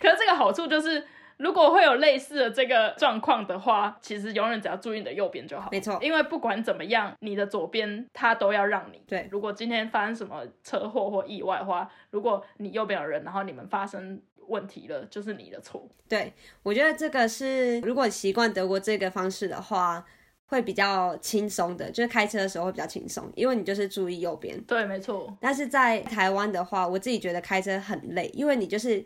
[0.00, 1.06] 可是这个好处就是。
[1.40, 5.70] 如果会有类似的这个状况的话，其实永远只要注意你的右边就好。
[5.72, 9.00] 没错，因为不管怎么样，你的左边他都要让你。
[9.06, 15.88] 对，如果今天发生什么车祸或意外的话，如果你右边有人，然后你们发生问题了，就是你的错。
[16.06, 16.30] 对，
[16.62, 20.04] 我觉得这个是如果习惯德国这个方式的话，
[20.44, 24.60] 会比较轻松的，就是开车的时候会比较轻松，因为你就是注意右边。
[24.64, 25.34] 对，没错。
[25.40, 29.02] 但是在台湾的话，我自己觉得开车很累，因为你就是。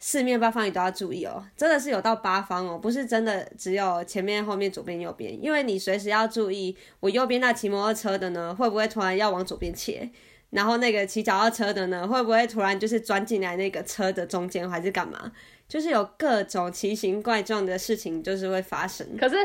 [0.00, 10.08] 四面八方你都要注意哦，真的是有到八方哦，不是真的只有前面、后面、左边、右边，因为你随时要注意，我右边那骑摩托车的呢，会不会突然要往左边切？
[10.50, 15.32] 然后那个骑脚踏车的呢，会不会突然就是钻进来那个车的中间，还是干嘛？
[15.68, 19.06] 就是有各种奇形怪状的事情，就是会发生。
[19.18, 19.36] 可是。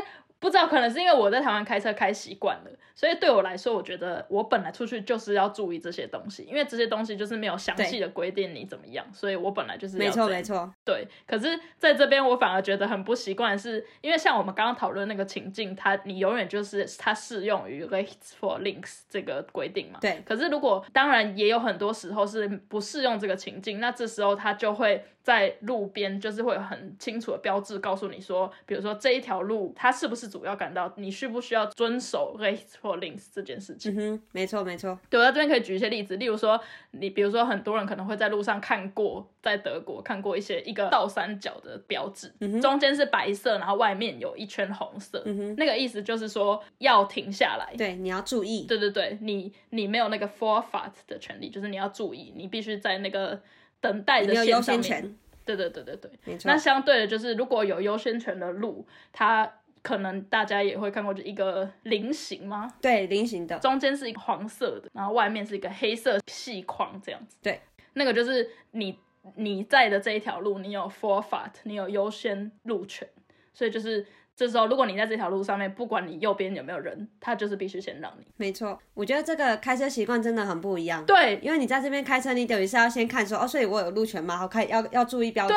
[0.44, 10.70] 不知道，可能是因为我在台湾开车开习惯了，所以对我来说，我觉得我本来出去就是要注意这些东西，因为这些东西就是没有详细的规定你怎么样，所以我本来就是没错没错。
[10.84, 19.98] 对，可是在这边我反而觉得很不习惯，是因为像我们刚刚讨论那个情境，它你永远就是它适用于 r a t e s for links 这个规定嘛。
[20.02, 20.22] 对。
[20.26, 25.02] 可是如果当然也有很多时候是不适用这个情境，那这时候它就会。
[25.24, 33.90] 在路边就是会有很清楚的标志告诉你说，比如说这一条路它是不是主要干道，你需不需要遵守 r a c e for links 这件事情？
[33.94, 34.98] 嗯哼，没错没错。
[35.08, 36.60] 对，我在这边可以举一些例子，例如说
[36.90, 47.74] 你比如说很多人可能会在路上看过，在德国看过一些一个倒三角的标志，中间是白色，然后外面有一圈红色，嗯哼，那个意思就是说要停下来。
[47.78, 48.66] 对，你要注意。
[48.66, 53.40] 对对对，你你没有那个 forfeit 的权利，就是你要注意，你必须在那个。
[53.84, 56.50] 等待的优先权，对对对对对，没错。
[56.50, 62.72] 那相对的，就是如果有优先权的路，它可能大家也会看过，就一个菱形吗？
[62.80, 67.36] 对，菱形的，中间是一个黄色的，然后外面是一个黑色细框这样子。
[67.42, 67.60] 对，
[67.92, 68.98] 那个就是你
[69.36, 73.06] 你在的这一条路，你有 forfeit，你有优先路权，
[73.52, 74.06] 所以就是。
[74.36, 78.26] 这时候，如果你在这条路上面，不管你右边有没有人，他就是必须先让你。
[78.36, 81.04] 没错，我觉得这个开车习惯真的很不一样。
[81.06, 84.36] 对，因为你在这边开车，你等于是要先看说，哦，所以我有路权吗？
[84.36, 85.54] 好，开要要注意标志。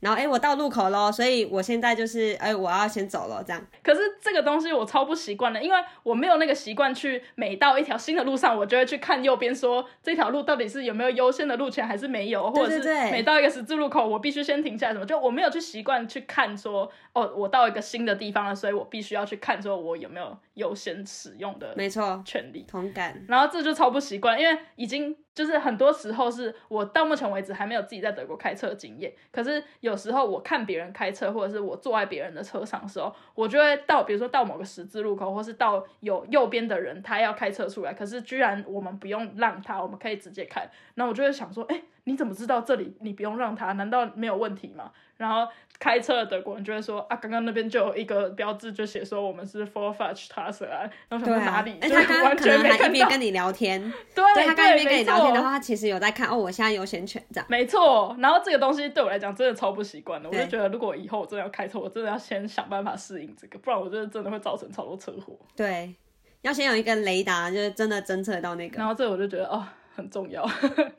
[0.00, 3.60] 然后，哎，我到路口喽，所以我现在就是，哎，我要先走了，这样。
[3.82, 15.04] 可是这个东西我超不习惯的，因为我没有那个习惯去每到一条新的路上，我就会去看右边，说这条路到底是有没有优先的路权，还是没有，或者是每到一个十字路口，我必须先停下来，什么？
[15.04, 19.00] 就我没有去习惯去看说，哦，我到一个新的地方了，所以我必。
[19.00, 43.72] 须要去看说，我有没有优先使用的没错权利同感，然后这就超不习惯，因为已经就是很多时候是我到目前为止还没有自己在德国开车的经验，可是有时候我看别人开车，或者是我坐在别人的车上的时候，我就会到比如说到某个十字路口，或是到有右边的人他要开车出来，可是居然我们不用让他，我们可以直接开，那我就会想说，哎，你怎么知道这里你不用让他？
[43.72, 44.92] 难道没有问题吗？
[45.16, 51.74] 然后开车的德国人就会说啊，刚刚那边就有一个标志，就写说我们是 for fetch t a s 啊，然后想说哪里？
[51.80, 53.80] 哎，他刚刚可能还一边跟你聊天，
[54.14, 57.46] 对，他刚一边跟你聊天的话，他其实有在看哦，我现在优先权这样。
[57.48, 65.34] 没错，然后这个东西对我来讲真的超不习惯的，我就觉得如果以后我真的要开车，我真的要先想办法适应这个，不然我觉得真的会造成超多车祸。
[65.56, 65.94] 对，
[66.42, 68.76] 要先有一个雷达，就是真的侦测到那个。
[68.76, 69.66] 然后这我就觉得哦。
[70.00, 70.48] 很重要，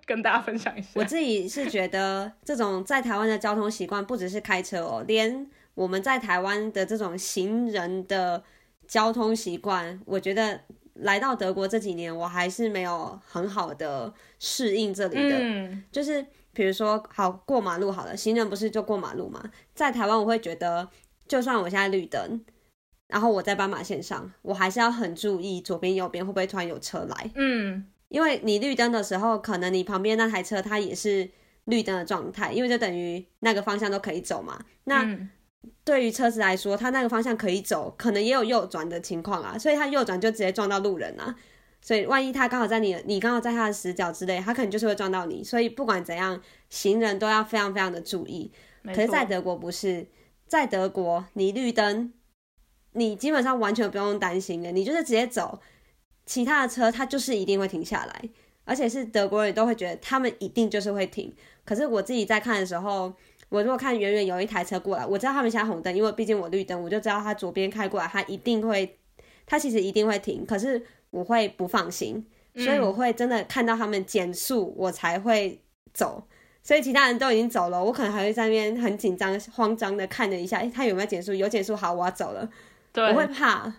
[0.05, 0.89] 跟大家分享一下。
[0.93, 8.43] 我自己是觉得，这种在台湾的交通习惯不只是开车哦，连我们在台湾的这种行人的
[8.87, 10.61] 交通习惯，我觉得
[10.93, 15.37] 来到德国这几年，我还是没有很好的适应这里的。
[15.39, 19.43] 嗯，就是比如说，好过马路好了，行人不是就过马路嘛？
[19.73, 20.87] 在台湾，我会觉得，
[21.27, 22.41] 就算我现在绿灯，
[23.07, 27.31] 然后我在斑马线上，我还是要很注意左边右边会不会突然有车来。
[27.35, 31.27] 嗯，因为你绿灯的时候，可能你旁边那台车它也是
[31.65, 34.63] 绿灯的状态，因为就等于那个方向都可以走嘛。
[34.83, 35.29] 那嗯
[35.83, 41.35] 对于车子来说，它那个方向可以走，可能也有右转的情况啊，所以它右转就直接撞到路人啊。
[41.81, 45.43] 所以万一他刚好在你，你刚好在他的死角之类，他可能就是会撞到你。
[45.43, 48.51] 所以不管怎样，行人都要非常非常的注意。
[48.83, 50.07] 可是，在德国不是，
[50.45, 52.13] 在德国你绿灯，
[52.93, 55.59] 你基本上完全不用担心的，你就是直接走，
[56.25, 58.21] 其他的车它就是一定会停下来，
[58.65, 61.33] 而且是德国人都会觉得他们一定就是会停。
[61.65, 63.13] 可是我自己在看的时候，
[63.49, 68.97] 我如果看远远有一台车过来，我知道他们现在红灯，因为毕竟我绿灯，我就知道他左边开过来，他一定会，
[69.45, 75.61] 他其实一定会停，可是我会不放心，所以我会真的看到他们减速，我才会
[75.93, 76.23] 走。
[76.63, 81.33] 所以其他人都已经走了，我可能还会在那边很紧张、慌张的看了一下，诶，他有没有减速？
[81.33, 82.47] 有减速，好，我要走了。
[82.93, 83.73] 对，我会怕，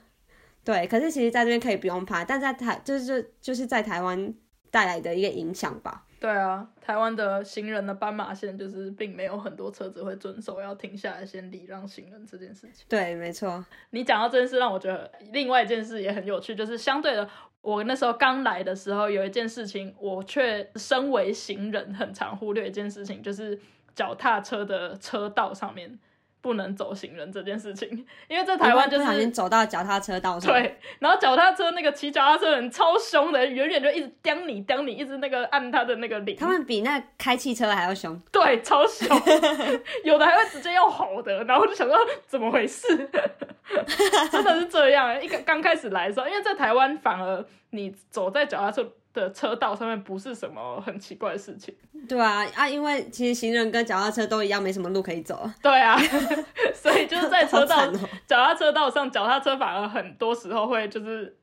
[0.65, 0.87] 对。
[0.87, 4.35] 可是其实在这边可以不用怕，但在台就是就就是在台湾
[4.71, 6.05] 带来的一个影响吧。
[6.21, 12.87] 对啊，台湾的行人的斑马线就是并没有很多车子会遵守要停下来先礼让行人这件事情。
[12.89, 13.65] 对，没错。
[13.91, 17.29] 你讲到这件事，让我觉得另外一件事也很有趣，就是相对的，
[17.61, 23.59] 我那时候刚来的时候，有一件事情，我却身为行人很常忽略一件事情，就是
[23.97, 25.99] 脚踏车的车道上面
[26.43, 27.89] 不能走行人这件事情，
[28.29, 29.33] 因为在台湾就你会不小心。
[29.33, 38.21] 走到脚踏车道上，，对，然后脚踏车那个骑脚踏车的人超凶的，远远就一直叼你叼你，一直那个按他的那个铃，他们比那开汽车还要凶。
[38.31, 39.09] 对，超凶，
[40.05, 42.87] 有的还会直接用吼的，然后就想说怎么回事，
[44.31, 45.23] 真的是这样。
[45.23, 51.75] 一个刚开始来的时候，因为在台湾反而你走在脚踏车的车道上面不是什么很奇怪的事情，
[52.09, 55.51] 对啊啊，因为其实行人跟脚踏车都一样，没什么路可以走。
[55.63, 55.99] 对啊，
[56.75, 57.87] 所以就是在车道
[58.27, 61.37] 脚踏车道上，脚踏车反而很多时候会就是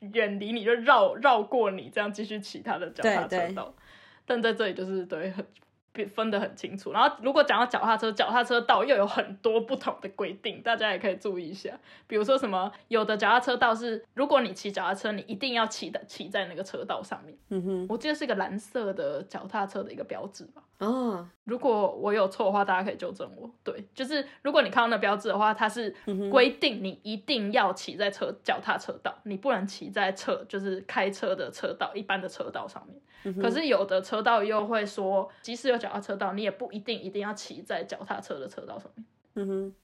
[0.00, 3.74] 远离你，就绕绕过你，这样继续骑他的脚踏车道。
[4.24, 5.60] 但在这里就是对很别
[6.14, 6.92] 分得很清楚。
[6.92, 11.78] 然后如果讲到脚踏车，脚踏车道又有很多不同的规定，大家也可以注意一下。
[12.06, 17.36] 比如说什么，有的脚踏车道是，如果你骑脚踏车，你一定要骑的骑在那个车道上面。
[17.48, 20.62] 嗯哼，我记得是一个蓝色的脚踏车的一个标志吧。
[20.78, 23.50] 哦，如果我有错的话，大家可以纠正我。
[23.62, 25.94] 对，就是如果你看到那标志的话，它是
[26.30, 32.98] 规定你一定要骑在车脚踏车道，你不能骑在车就是开车的车道一般的车道上面。
[33.40, 39.06] 可是有的车道又会说，即使有脚踏车道，你也不一定一定要骑在脚踏车的车道上面。
[39.34, 39.74] 嗯哼，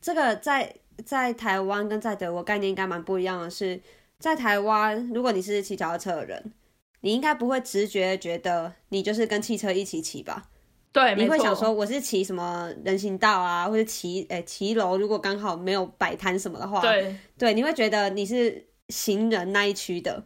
[0.00, 0.74] 这个在
[1.04, 3.80] 在台湾跟在德国概念应该蛮不一样的是，
[4.18, 6.52] 在台湾如果你是骑脚踏车的人，
[7.00, 10.48] 你应该不会直觉觉得你就是跟汽车一起骑吧？
[10.90, 20.24] 对，你会想说我是骑什么人行道啊，或者骑诶骑楼，如果刚好没有摆摊什么的话，对对，你会觉得你是行人那一区的。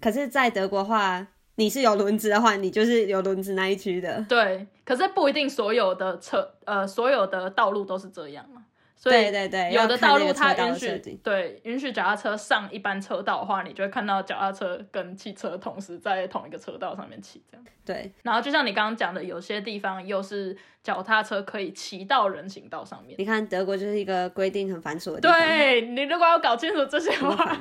[0.00, 4.24] 可是，在德国的话，你是有轮子的话，你就是有轮子那一区的。
[4.28, 8.64] 对，可是不一定所有的车呃所有的道路都是这样嘛。
[9.04, 11.18] 所以对对对，有的道路它允许。
[11.22, 17.66] 对允许脚踏车上一般车道的话，你就会看到脚踏车跟汽车同时在同一个车道上面骑这样。
[17.84, 23.14] 对，然后就像你刚刚讲的，有些地方又是脚踏车可以骑到人行道上面。
[23.18, 25.38] 你看德国就是一个规定很繁琐的地方。
[25.38, 27.60] 对你如果要搞清楚这些话，烦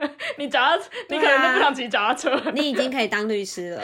[0.36, 0.76] 你脚踏
[1.08, 2.50] 你可能就不想骑脚踏车。
[2.52, 3.82] 你已经可以当律师了。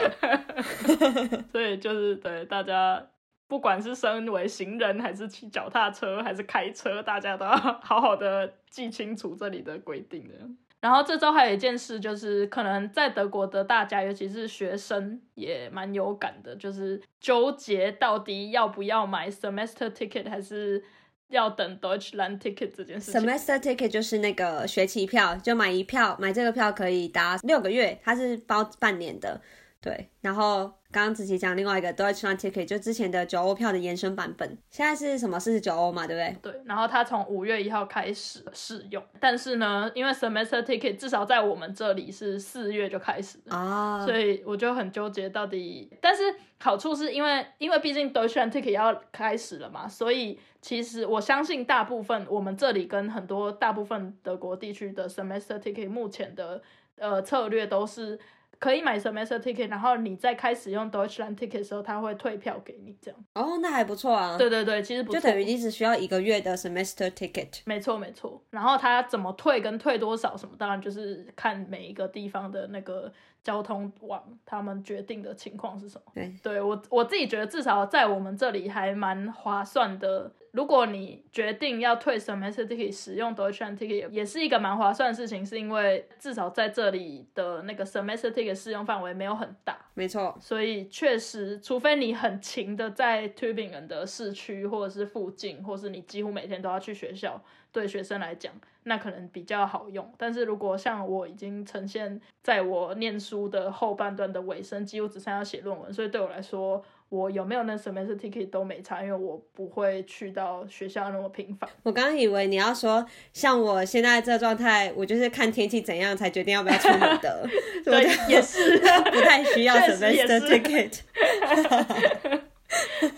[1.51, 3.03] 所以就是对大家，
[3.51, 7.51] 不管是身为行人，还是骑脚踏车，还是开车，大家都要
[7.83, 10.33] 好好的记清楚这里的规定的。
[10.79, 20.81] 然后这周还有一件事，就是可能在德国的大家，尤其是学生，也蛮有感的，就是纠结到底要不要买 semester ticket，还是
[21.27, 23.19] 要等 Deutschland ticket 这件事情。
[23.19, 29.41] Semester ticket 就是那个学期票，就买一票，买这个票可以搭六个月，它是包半年的。
[29.81, 36.51] 对，然后刚刚子琪讲另外一个 Deutschland ticket，就之前的九欧票的延伸版本，现在是什么四十九欧嘛，对不对？
[36.51, 45.89] 对，然后它从五月一号开始试用，但是呢，因为 semester ticket 至少在我们这里是四月就开始，啊、所以我就很纠结到底。
[46.01, 46.23] 但是
[46.59, 56.61] 好处是因为因为毕竟 Deutschland ticket 要开始了嘛，所以其实我相信大部分我们这里跟很多大部分德国地区的 semester ticket 目前的
[56.97, 58.19] 呃策略都是。
[58.61, 63.19] 可以买 semester ticket，然后你在开始用 Deutschland ticket 的时候，他会退票给你，这样。
[63.33, 64.37] 哦，那还不错啊。
[64.37, 67.61] 对对对，其实不错就等于你只需要一个月的 semester ticket。
[67.65, 73.11] 没错没错，然后他怎么退跟退多少什么，当然就是看每一个地方的那个
[73.43, 76.11] 交通网他们决定的情况是什么。
[76.13, 80.31] 对，对我我自己觉得至少在我们这里还蛮划算的。
[80.51, 89.77] 如果你决定要退 semester ticket 使用 Deutschland ticket，也是一个蛮划算的事情，是因为至少在这里的那个 semester ticket 适用范围没有很大。
[89.93, 98.53] 没错，所以确实，除非你很勤的在 Tübingen 的市区或者是附近，或是你几乎每天都要去学校，对学生来讲，
[98.83, 100.11] 那可能比较好用。
[100.17, 111.69] 但是如果像我已经呈现在我念书的后半段的尾声，几乎只剩下写论文，所以对我来说，我有没有那 semester ticket 都没差，因为我不会去到学校那么频繁。
[111.83, 117.47] 我刚刚以为你要说，像我现在这状态，我就是看天气怎样才决定要不要出门的。
[117.83, 118.77] 对，也是
[119.11, 120.99] 不太需要 semester 是 ticket。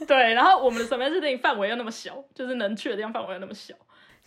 [0.08, 3.76] 对，然后我们的 semester ticket 范围又那么小，就是能去的地方范围又那么小，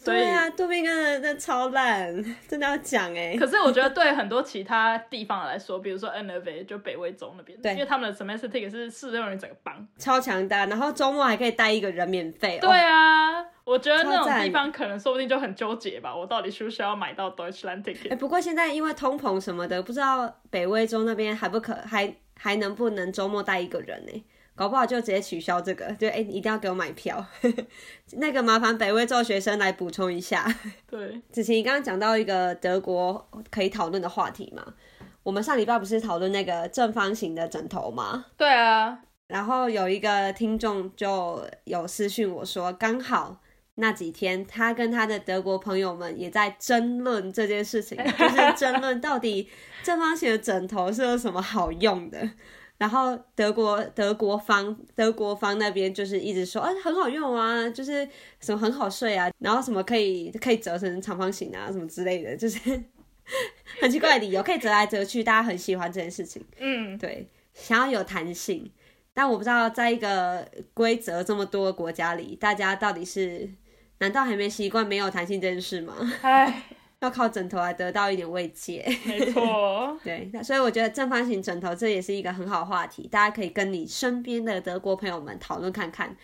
[0.04, 2.14] 对啊，杜宾根的那超烂，
[2.46, 9.86] 真的要讲哎、可是我觉得对很多其他地方来说，比如说 NFA 就北威州那边，对因为他们的 semester 是适用于整个邦。
[9.98, 12.58] 超强大，然后周末还可以带一个人免费。
[12.60, 18.16] 对哦，啊，我觉得那种地方可能说不定就很纠结吧，我到底需不需要买到 Deutschland 哎、ticket？
[18.16, 24.24] 不过现在因为通膨什么的，不知道北威州那边还不可还还能不能周末带一个人呢、
[24.56, 27.24] 搞不好就直接取消这个，就哎、一定要给我买票。
[28.18, 30.52] 那个麻烦北威州学生来补充一下。
[30.90, 34.64] 对， 子晴，你刚刚讲到一个德国可以讨论的话题嘛？
[35.22, 38.26] 我们上礼拜不是讨论那个正方形的枕头吗？
[38.36, 43.40] 对啊，然后有一个听众就有私讯我说，刚好
[43.74, 49.50] 那几天他跟他的德国朋友们也在争论这件事情， 就是争论到底
[49.82, 52.30] 正方形的枕头是有什么好用的。
[52.78, 58.06] 然后德国德国方德国方那边就是一直说，啊很好用啊，就是
[58.40, 62.58] 什么很好睡啊，然后什么可以可以折成长方形啊，什么之类的，就是
[63.80, 66.44] 很奇怪的理由，可以折来折去，大家很喜欢这件事情。
[66.58, 68.70] 嗯，对，想要有弹性，
[69.14, 73.50] 但我不知道在一个规则这么多的国家里，大家到底是
[73.98, 75.94] 难道还没习惯没有弹性这件事吗？
[76.20, 76.62] 唉，
[77.00, 78.84] 要靠枕头来得到一点慰藉。
[79.04, 86.16] 没错， 对，那所以我觉得正方形枕头这也是一个很好话题，大家可以跟你身边的德国朋友们讨论看看，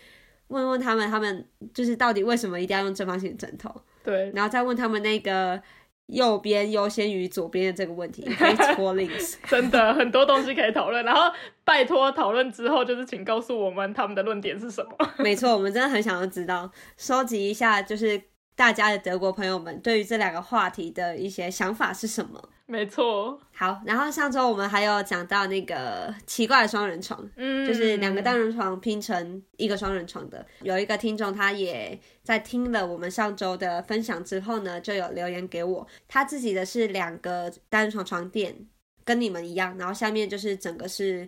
[0.47, 5.61] 问问他们，他们就是到底为什么一定要用正方形枕头，对，然后再问他们那个
[6.07, 9.35] 右边优先于左边的这个问题 i c for links？
[9.47, 11.03] 真的很多东西可以讨论。
[11.05, 11.21] 然后
[11.63, 14.91] 拜托讨论之后，就是请告诉我们他们的论点是什么。
[15.19, 18.21] 没错，我们真的很想要知道，收集一下就是
[18.55, 22.49] 大家的德国朋友们对于这两个话题的一些想法是什么。
[22.65, 30.43] 没错，好，然后上周我们还有讲到那个奇怪的双人床，嗯，就是两个单人床拼成一个双人床的。
[30.61, 38.55] 有一个听众他也在听了我们上周的分享之后呢，就有留言给我，他自己的是两个单人床床垫，
[39.03, 41.27] 跟你们一样，然后下面就是整个是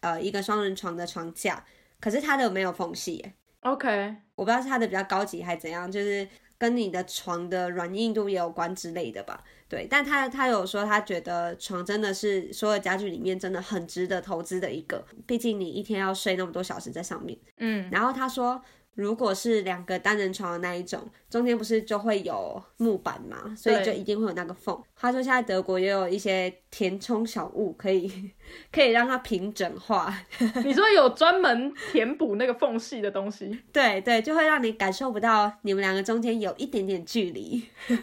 [0.00, 1.62] 呃一个双人床的床架，
[2.00, 3.34] 可是他的没有缝隙耶。
[3.62, 6.26] OK，我不知道是他的比较高级还是怎样，就是
[6.58, 9.42] 跟你的床的软硬度也有关之类的吧。
[9.68, 17.36] 对，但他他有说他觉得床真的是所有家具里面真的很值得投资的一个，毕竟你一天要睡那么多小时在上面。
[17.58, 18.62] 嗯，然后他说，
[18.96, 24.76] 如果是两个单人床的那一种，中间不是就会有木板嘛，所以就一定会有那个缝。
[24.98, 28.30] 他说现在德国也有一些填充小物可以
[28.72, 30.12] 可以让它平整化，
[30.64, 37.62] 你说有专门填补那个缝隙的东西，对对，就会让你感受不到你们两个中间有一点点距离。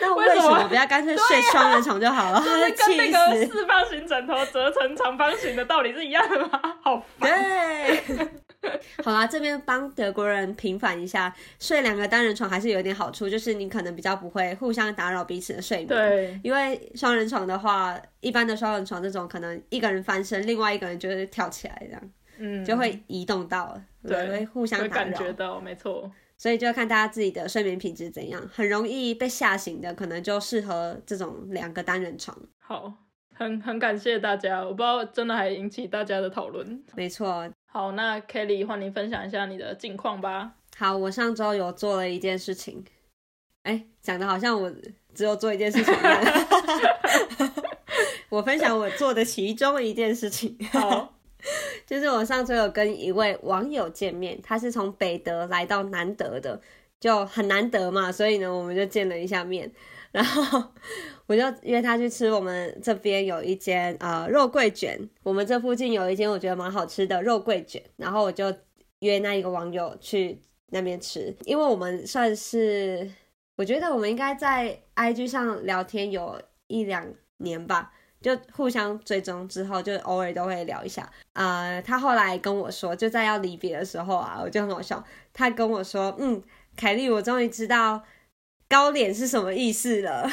[0.00, 2.40] 那为为什么不要干脆睡双人床就好了？
[2.40, 3.52] 就是气跟那个死！
[3.52, 6.60] 四方形枕头折成长方形的道理是一样的吗？
[6.80, 7.28] 好烦。
[7.28, 8.28] 对，
[9.02, 15.88] 好啦，这边帮德国人平反一下，睡两个单人床还是有一点好处，就是你可能比较不会互相打扰彼此的睡眠。
[15.88, 25.04] 对，因为双人床的话，一般的双人床这种可能一个人翻身，另外一个人就是跳起来，这样嗯，就会移动到，对会互相打扰。
[25.04, 26.10] 感觉到，没错。
[26.36, 32.34] 所以就要看大家自己的睡眠品质怎样，很容易被吓醒的，可能就适合这种两个单人床。
[32.58, 32.90] 好，
[33.34, 36.82] 很很感谢大家，我不知道真的还引起大家的讨论。
[36.94, 40.54] 没错，好，那 Kelly 换你分享一下你的近况吧。
[40.76, 42.84] 好，我上周有做了一件事情，
[43.62, 44.68] 哎，讲的好像我
[45.14, 46.22] 只有做一件事情一样。
[48.28, 51.14] 我分享我做的其中一件事情，好，
[51.86, 56.60] 就是我上周有跟一位网友见面，他是从北德来到南德的，
[56.98, 59.70] 就很难得嘛，所以呢，我们就见了一下面。
[60.10, 60.72] 然后
[61.30, 68.52] 我就约他去吃我们这边有一间呃肉桂卷，我们这附近有一间我觉得蛮好吃的肉桂卷，然后我就
[68.98, 73.08] 约那一个网友去那边吃，因为我们算是，
[73.58, 77.06] 我觉得我们应该在 IG 上聊天有一两
[77.36, 77.92] 年吧。
[78.20, 81.08] 就互相追踪之后，就偶尔都会聊一下。
[81.34, 85.02] 呃，他后来跟我说，就在要离别的时候啊，我就很好笑。
[85.32, 86.42] 他跟我说：“嗯，
[86.76, 88.02] 凯莉，我终于知道
[88.68, 90.28] 高脸是什么意思了。”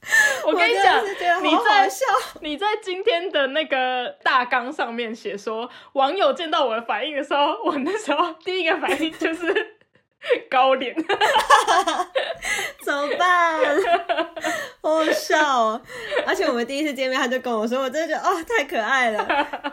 [0.46, 1.04] 我跟你讲，
[1.42, 2.06] 你在笑，
[2.40, 9.78] 你在今天的那个大纲上面写说，网友见到我的反应的时候，我那时候第一个反应就是。
[10.50, 10.92] 高脸，
[12.84, 13.60] 怎么办？
[14.82, 15.80] 好笑哦！
[16.26, 19.24] 而且我们第一次见面，他就跟我说，我真的觉得哦，太可爱了。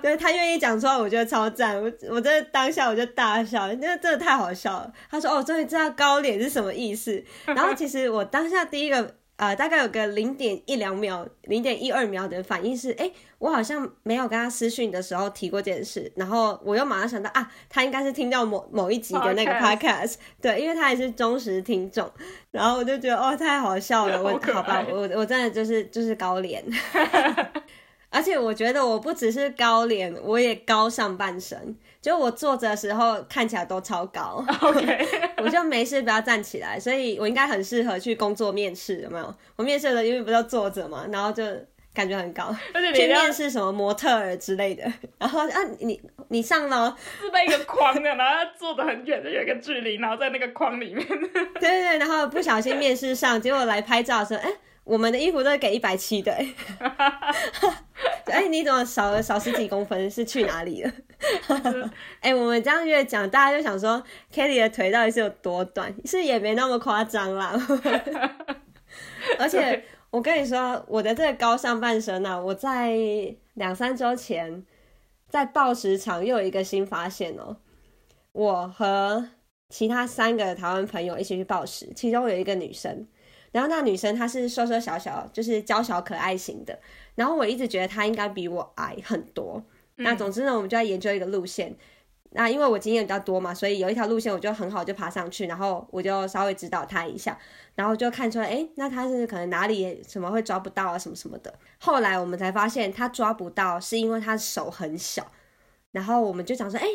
[0.04, 1.76] 对他愿意讲出来，我觉得超赞。
[1.82, 4.94] 我我真的当下我就大笑，因为真的太好笑了。
[5.10, 7.24] 他说哦，终于知道高脸是什么意思。
[7.46, 9.16] 然后其实我当下第一个。
[9.38, 22.10] 呃，大概有个零点一两秒、零点一二秒的反应是，哎，我好像没有跟他私讯的时候提过这件事，然后我又马上想到啊，他应该是听到某某一集的那个 podcast，对，因为他也是忠实听众，
[22.52, 26.64] 然后我就觉得哦，太好笑了，我好吧，我我真的就是就是高脸。
[28.10, 31.76] 而且我觉得我不只是高脸，我也高上半身。
[32.06, 34.46] 就我坐着的时候看起来都超高。
[34.62, 35.08] OK，
[35.42, 39.36] 我就没事不要站起来，所以我应该很适合去工作面试，有没有？
[39.56, 41.44] 我面试的因为不是坐着嘛，然后就
[41.96, 42.56] 感觉很高。
[42.76, 44.84] 而且去面试什么模特儿之类的，
[45.18, 51.04] 然后啊，你你上了是被一个框的，然后坐的很远就有一个距离，然后在那个框里面。
[51.60, 54.54] 对对对，然后不小心面试上，结果来拍照的时候，哎。
[54.86, 56.32] 我们的衣服都是给一百七的，
[58.26, 60.10] 哎，你怎么少了少十几公分？
[60.10, 60.94] 是去哪里了？
[62.22, 65.94] 哎，我们这样越讲，大家就想说，Kelly 的腿到底是有多短？
[66.06, 67.60] 是也没那么夸张啦。
[69.40, 72.96] 而且我跟你说，我的这个高上半身呢，我在
[73.56, 74.64] 两三周前
[75.28, 77.58] 在报时场又有一个新发现哦。
[78.34, 79.30] 我和
[79.70, 83.08] 其他三个台湾朋友一起去报时，其中有一个女生。
[83.56, 86.78] 然后那女生她是瘦瘦小小，就是娇小可爱型的。
[87.16, 89.64] 然后我一直觉得她应该比我矮很多。
[89.96, 91.74] 那总之呢，我们就在研究一个路线。
[92.32, 97.40] 那因为我经验比较多嘛，所以有一条路线我就很好就爬上去，然后我就稍微指导她一下，
[97.76, 101.58] 然后就看出来，哎，那她是可能哪里什么会抓不到啊，什么什么的。
[101.80, 105.26] 后来我们才发现她抓不到是因为她手很小。
[105.94, 106.86] 然后我们就讲说，哎。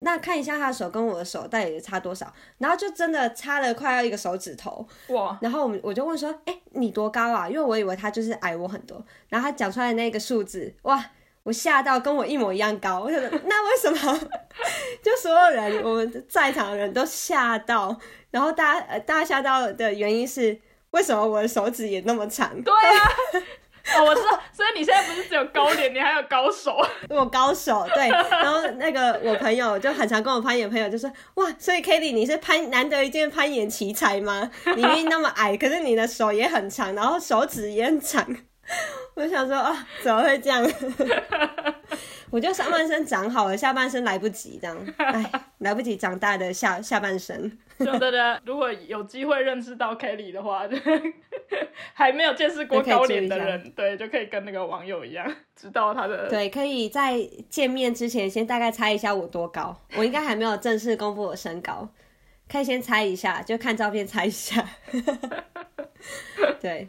[0.00, 5.36] 那看一下他的手跟我的手到底差多少，然后就真的差了快要一个手指头哇！
[5.40, 7.48] 然后我们我就问说，哎，你多高啊？
[7.48, 9.04] 因为我以为他就是矮我很多。
[9.28, 11.04] 然后他讲出来的那个数字，哇，
[11.42, 13.00] 我吓到跟我一模一样高。
[13.00, 14.20] 我想，那为什么？
[15.02, 17.98] 就所有人我们在场的人都吓到，
[18.30, 20.56] 然后大家大家吓到的原因是，
[20.92, 22.50] 为什么我的手指也那么长？
[22.62, 23.42] 对啊。
[23.96, 26.76] 哦，我知道，所以你现在不是只有高脸，你还有高手。
[27.08, 28.08] 我高手，对。
[28.08, 34.50] 然后那个我朋友就很常跟我攀岩，朋友就说：哇，所以 k a t i e 你是攀难得一见攀岩奇才吗？
[34.76, 38.26] 你明明那么矮，可是你的手也很长，然后手指也很长。
[39.14, 40.64] 我想说啊，怎么会这样？
[42.30, 47.50] 我就上半身长好了，下半身来不及，这样，哎，来不及长大的下下半身。
[47.78, 50.68] 对对对，如果有机会认识到 Kelly 的话，
[51.94, 56.28] 还没有见识过高脸的人，对，就可以跟那个网友一样，知道他的。
[56.28, 61.88] 对，可以在见面之前先大概猜一下我多高，我应该还没有正式公布我身高，
[62.50, 64.62] 可以先猜一下，就看照片猜一下。
[66.60, 66.86] 对。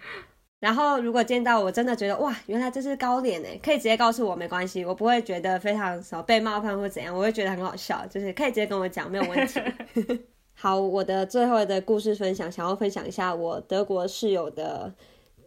[0.60, 9.62] 然后，如果见到我真的觉得哇，原来这是高脸哎，可以直接告诉我没关系，我不会觉得非常什么被冒犯或怎样，我会觉得很好笑，就是可以直接跟我讲，没有问题。
[10.54, 14.94] 好，我的最后的故事分享，想要分享一下我德国室友的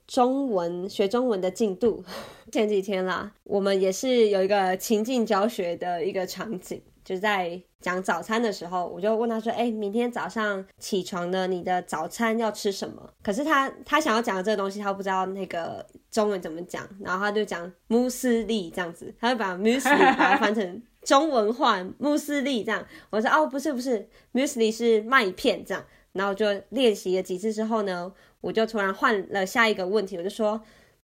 [0.06, 2.02] 中文学中文的进度。
[2.50, 6.82] 前几天啦，我们也是有一个情境教学的一个场景。
[7.04, 22.86] 就在讲早餐的时候，我就问他说：“哎，明天早上起床呢，你的早餐要吃什么？”可是他他想要讲的这个东西，他不知道那个中文怎么讲，然后他就讲穆斯利这样子，他就把 muesli 把它翻成中文化穆斯利这样。
[23.10, 28.12] 我说：“哦，不是不是，muesli 是麦片这样。”然后就练习了几次之后呢，
[28.42, 30.60] 我就突然换了下一个问题，我就说：“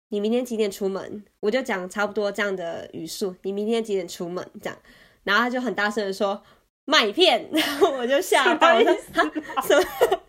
[0.09, 4.79] 你明天几点出门？”我就讲差不多这样的语速：“你明天几点出门？”这样。
[5.23, 6.41] 然后他就很大声的说
[6.85, 9.23] 麦片，然 后我就吓到，我说他
[9.61, 9.83] 什么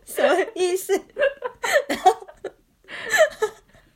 [0.05, 0.93] 什么意思？
[1.89, 2.13] 然后，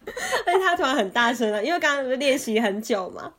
[0.46, 3.32] 而且他突然很大声了，因为刚刚不是练习很久嘛。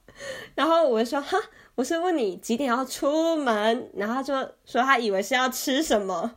[0.56, 1.38] 然后我就说哈，
[1.76, 4.34] 我是问你几点要出门，然后他就
[4.66, 6.32] 说他以为是要吃什么，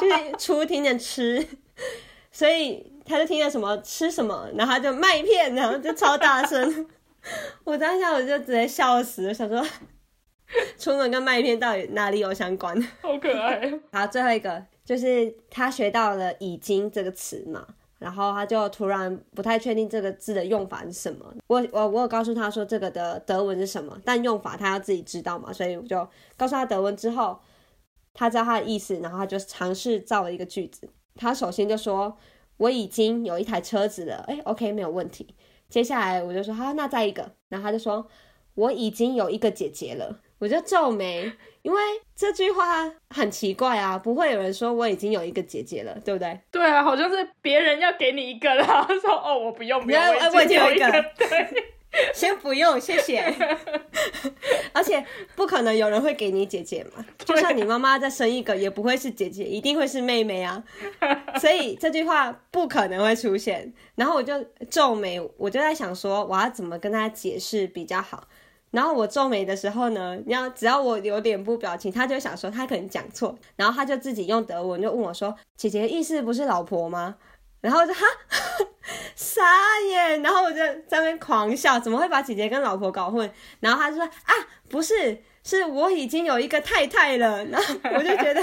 [0.00, 1.46] 就是出听见吃，
[2.30, 6.86] 所以他就听了什么吃什么，然后他就麦片，然后就超大声。
[7.64, 9.64] 我当下我就直接笑死了，想说
[10.78, 12.80] 出门跟麦片到底哪里有相关？
[13.00, 13.72] 好可爱。
[13.92, 17.66] 好，最后一个就是他学到了“已经”这个词嘛，
[17.98, 21.34] 然后他就突然不太确定这个字的用法是什么。
[21.46, 27.38] 我我我有告诉他说这个的德文是什么，但用法他要自己知道嘛，所以我就告诉他德文之后，
[28.12, 30.88] 他知道他的意思，然后他就尝试造了一个句子。
[31.14, 32.16] 他首先就说
[32.56, 35.34] ：“我已经有一台车子了。”哎，OK，没有问题。
[35.68, 38.06] 接下来我就说：“好，那再一个。”然后他就说
[38.54, 41.30] ：“我已经有一个姐姐了。”我就皱眉，
[41.62, 41.80] 因为
[42.16, 46.36] 这句话很奇怪啊，不会有人说我已经有一个姐姐了，对不对？
[46.50, 50.02] 对啊，好像是别人要给你一个，然后说：“哦，我不用，不用，
[50.34, 51.72] 我已经有一个。”对。
[52.12, 53.22] 先不用，谢谢。
[54.72, 55.04] 而且
[55.36, 60.64] 不可能有人会给你姐姐嘛，就算你妈妈再生一个，也不会是姐姐，一定会是妹妹啊。
[61.38, 63.72] 所以这句话不可能会出现。
[63.94, 68.26] 然后我就皱眉，我就在想说，我要怎么跟他解释比较好。
[68.72, 77.14] 然后我皱眉的时候呢，你要只要我有脸部表情，他就想说他可能讲错，然后他就自己用德文就问我说：“姐姐意思不是老婆吗？”
[77.62, 78.04] 然后我就哈
[79.14, 79.40] 傻
[79.88, 83.30] 眼，然后我就在那边狂笑，怎么会把姐姐跟老婆搞混？
[83.60, 84.32] 然后他就说啊，
[84.68, 87.44] 不是，是我已经有一个太太了。
[87.52, 88.42] 然后我就觉得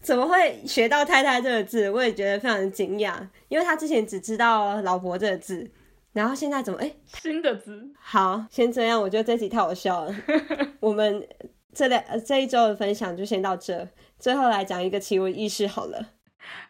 [0.00, 1.90] 怎么会学到太太这个字？
[1.90, 3.14] 我也觉得非常的惊讶，
[3.48, 5.68] 因为他之前只知道老婆这个字，
[6.16, 7.90] 然后现在怎么哎新的字？
[8.00, 10.14] 好，先这样，我觉得这集太好笑了。
[10.80, 11.28] 我们
[11.74, 13.86] 这两这一周的分享就先到这，
[14.18, 16.12] 最后来讲一个奇闻异事好了。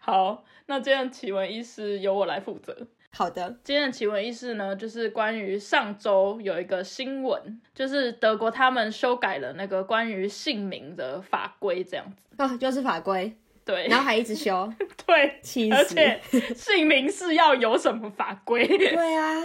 [0.01, 0.45] 好。
[0.69, 2.77] 那今天的奇闻异事由我来负责。
[3.13, 13.33] 好的，今天的奇闻异事呢，就是关于上周有一个新闻，就是德国他们修改了那个关于姓名的法规，这样子哦，就是法规，
[13.67, 14.73] 对，然后还一直修，
[15.05, 16.21] 对，气死，而且
[16.55, 18.65] 姓名是要有什么法规？
[18.67, 19.43] 对啊，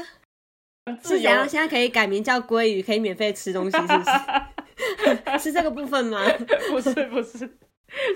[1.02, 1.50] 是怎样？
[1.50, 5.40] 现在可以改名叫鲑鱼，可以免费吃东西，是不是？
[5.42, 6.24] 是这个部分吗？
[6.70, 7.50] 不是，不是。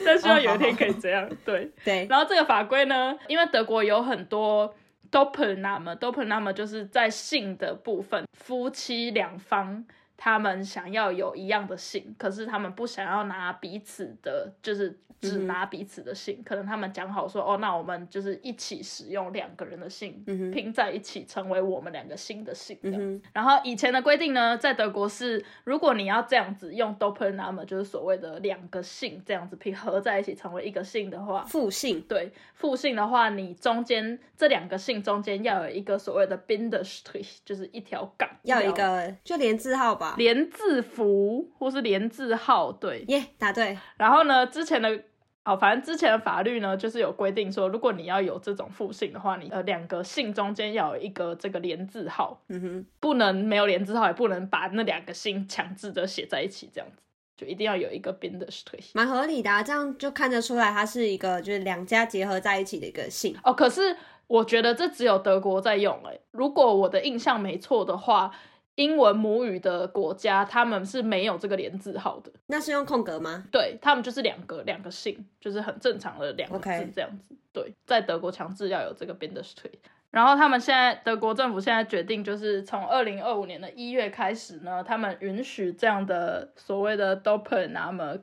[0.06, 2.06] 但希望有一天可以这样，对对。
[2.10, 4.74] 然后这个法规呢，因为德国有很多
[5.12, 9.86] Doppelname，Doppelname 就是在姓的部分，夫妻两方
[10.18, 14.99] 他们想要有一样的姓，可是他们不想要拿彼此的，就是。
[15.22, 22.91] 只拿彼此的姓，可能他们讲好说，哦，那我们就是一起使用两个人的姓拼在一起，成为我们两个新的姓的。
[23.34, 43.78] 然后以前的规定呢，在德国是，如果你要这样子用 Doppelname，就是所谓的两个姓这样子拼合在一起成为一个姓的话，复姓对复姓的话，你中间这两个姓中间要有一个所谓的 b i n d e r s t r i c h 就是一条杠，要一个就连字号吧，连字符或是连字号，对，耶，答对。
[43.97, 45.03] 然后呢，之前的。
[45.47, 57.03] 好，反正之前的法律呢，就是有规定说，如果你要有这种复姓的话，你呃两个姓中间要有一个这个连字号，嗯哼，不能没有连字号，也不能把那两个姓强制的写在一起，这样子
[57.38, 63.38] 就一定要有一个 bindestrich，蛮合理的，啊，这样就看得出来它是一个就是两家结合在一起的一个姓。
[63.43, 63.95] 哦，可是
[64.26, 68.32] 我觉得这只有德国在用，哎，如果我的印象没错的话。
[68.76, 72.32] 英文母语的国家，他们是没有这个连字号的。
[72.47, 73.45] 那是用空格吗？
[73.51, 77.36] 对他们就是两个两个姓，就是很正常的两个字这样子。
[77.53, 79.80] 对，在德国强制要有这个 b i n d e s t r e e。
[80.11, 88.21] 然后他们现在德国政府现在决定，就是从二零二五年的一月开始呢，他们允许这样的所谓的 Doppelname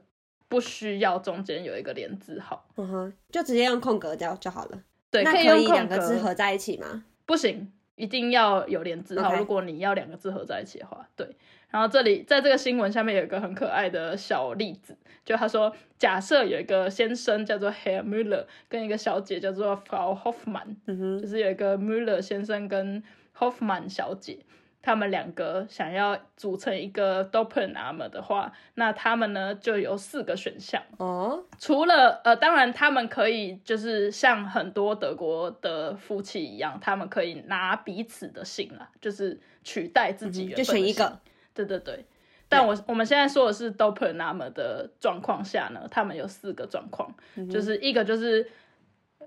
[0.48, 4.82] 不需要中间有一个连字号，嗯哼，就直接用空格掉就好了。
[5.10, 7.04] 对，可以用两个字合在一起吗？
[7.26, 7.72] 不行。
[7.96, 11.28] 一定要有连字号，如果你要两个字合在一起的话，对。
[11.70, 23.02] 然后这里在这个新闻下面有一个很可爱的小例子，就他说，假设有一个先生叫做 Herr Müller，跟一个小姐叫做 Frau Hoffmann，就是有一个 Müller 先生跟
[23.38, 24.38] Hoffmann 小姐。
[24.82, 31.44] 他们两个想要组成一个 Doppelname 的话，那他们呢就有四个选项哦。
[31.58, 41.18] 除了呃，当然他们可以就是像很多德国的夫妻一样，他们可以拿彼此的姓啊，就是取代自己原就选一个。
[41.54, 42.04] 对对对。
[42.48, 47.14] 但我我们现在说的是 Doppelname 的状况下呢，他们有四个状况，
[47.50, 48.46] 就是一个就是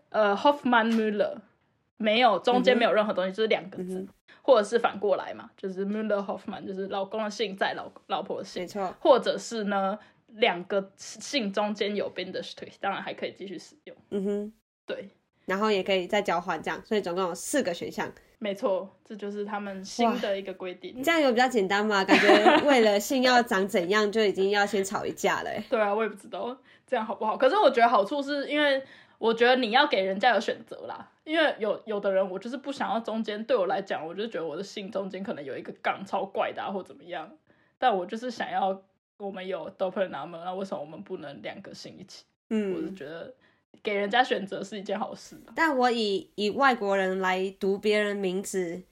[0.09, 1.37] 呃 Hoffmann Müller，
[1.97, 4.07] 没有中间没有任何东西，就是两个字。
[4.41, 8.95] 或者是反过来嘛，就是 Müller Hoffman，就是老公的姓在老老婆的姓，没错。
[8.99, 9.97] 或者是呢，
[10.33, 13.97] 两个姓中间有 Bindestrich，当然还可以继续使用。
[14.11, 14.53] 嗯哼，
[14.85, 15.09] 对。
[15.45, 18.11] 然后也可以再交换这样，所以总共有四个选项。
[18.37, 21.01] 没错，这就是他们新的一个规定。
[21.01, 22.03] 这样有比较简单嘛？
[22.05, 25.49] 感觉为了姓要长怎样，就已经要先吵一架了。
[25.71, 27.35] 对啊，我也不知道这样好不好。
[27.35, 28.83] 可是我觉得好处是因为
[29.17, 37.31] 我觉得你要给人家有选择啦，因为有有的人我就是不想要中间，对我来讲，我就觉得我的姓中间可能有一个杠超怪的、啊、或怎么样，
[37.77, 38.81] 但我就是想要
[39.17, 42.25] 我们有 doppel name，那为什么我们不能两个姓一起？
[42.49, 43.33] 嗯我是嗯，觉得
[43.81, 45.53] 给人家选择是一件好事啊。
[45.55, 48.83] 但我以以外国人来读别人名字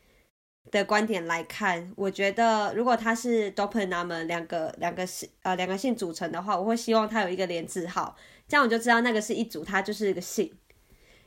[0.71, 8.15] 的观点来看，我觉得如果他是 doppelname 两个两个姓呃两个姓组成的话，我会希望他有一个连字号，
[8.47, 10.51] 这样我就知道那个是一组，它就是一个姓。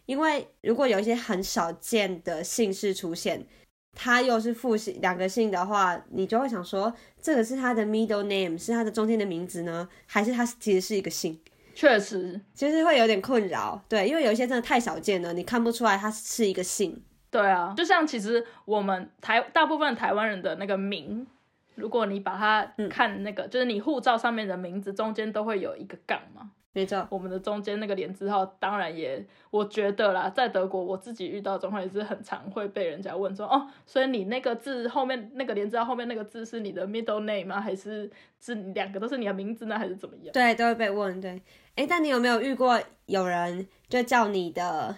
[0.07, 3.47] 因为如果有一些很少见的姓氏出现，
[3.93, 11.41] 它又是复姓两个姓的话，你就会想说，这个是他的 middle name，是他的中间的名字呢，还是他其实是一个姓？
[11.75, 17.03] 确实，其实会有点困扰，对，因为有一些真的太少见了，你看不出来它是一个姓。
[17.29, 21.27] 对啊，就像其实我们台大部分台湾人的那个名，
[21.75, 26.53] 如果你把它看那个，就是你护照上面的名字中间都会有一个杠嘛。
[26.77, 37.59] 没错，我们的中间那个连字号，当然也，我觉得啦，在德国我自己遇到的状况也是很常会被人家问说，哦，所以你那个字后面那个连字号后面那个字是你的 middle name 吗？
[37.59, 39.79] 还是是两个都是你的名字呢？
[39.79, 40.31] 还是怎么样？
[40.35, 41.19] 对，都会被问。
[41.19, 41.41] 对，
[41.77, 44.95] 哎，但你有没有遇过有人就叫你的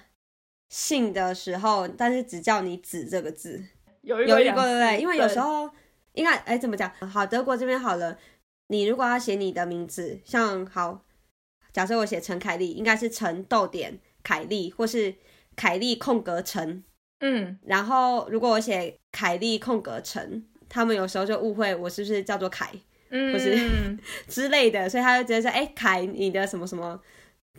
[0.70, 3.62] 姓的时候，但是只叫你子这个字？
[4.00, 5.00] 有遇过对不对？
[5.00, 5.70] 因为有对时候
[6.14, 6.90] 应该哎怎么讲？
[7.08, 8.18] 好，德国这边好了，
[8.66, 11.04] 你如果要写你的名字，像好，
[11.78, 15.14] 假设我写陈凯丽，应该是陈逗点凯丽，或是
[15.54, 16.82] 凯丽空格陈。
[17.20, 22.72] 嗯，然后如果我写凯丽空格陈，他们有时候就误会我是不是叫做凯
[23.10, 23.56] 嗯，不是
[24.26, 27.00] 之类的，所以他就直接说：“哎、凯，你的什么什么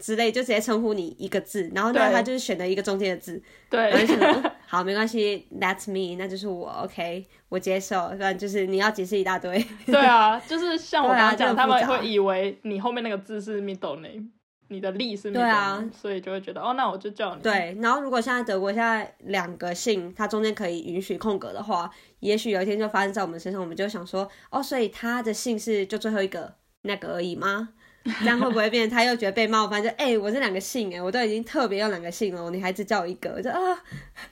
[0.01, 9.65] 之类，就直接称呼你一个字。”然后呢，他就是选了一个中间的字，对然后就想说：“好，没关系，That's me，那就是我，OK，我接受。”不然就是你要解释一大堆。
[9.87, 14.29] 对啊，就是像我刚刚讲，他们会以为你后面那个字是 middle name，
[14.67, 17.41] 你的力是 middle 对 name，啊所以就会觉得哦，那我就叫你。
[17.41, 21.89] 对，然后如果现在德国现在两个姓，它中间可以允许空格的话，
[22.19, 26.53] 也许有一天就发生在我们身上，我们就想说：“哦，所以他的姓是就最后一个
[26.83, 27.69] 那个而已吗？”
[28.19, 29.81] 这样会不会变他又觉得被冒犯？
[29.83, 33.57] 就哎、我这两个姓哎，我都已经特别有两个姓了，你还只叫我一个，我就啊，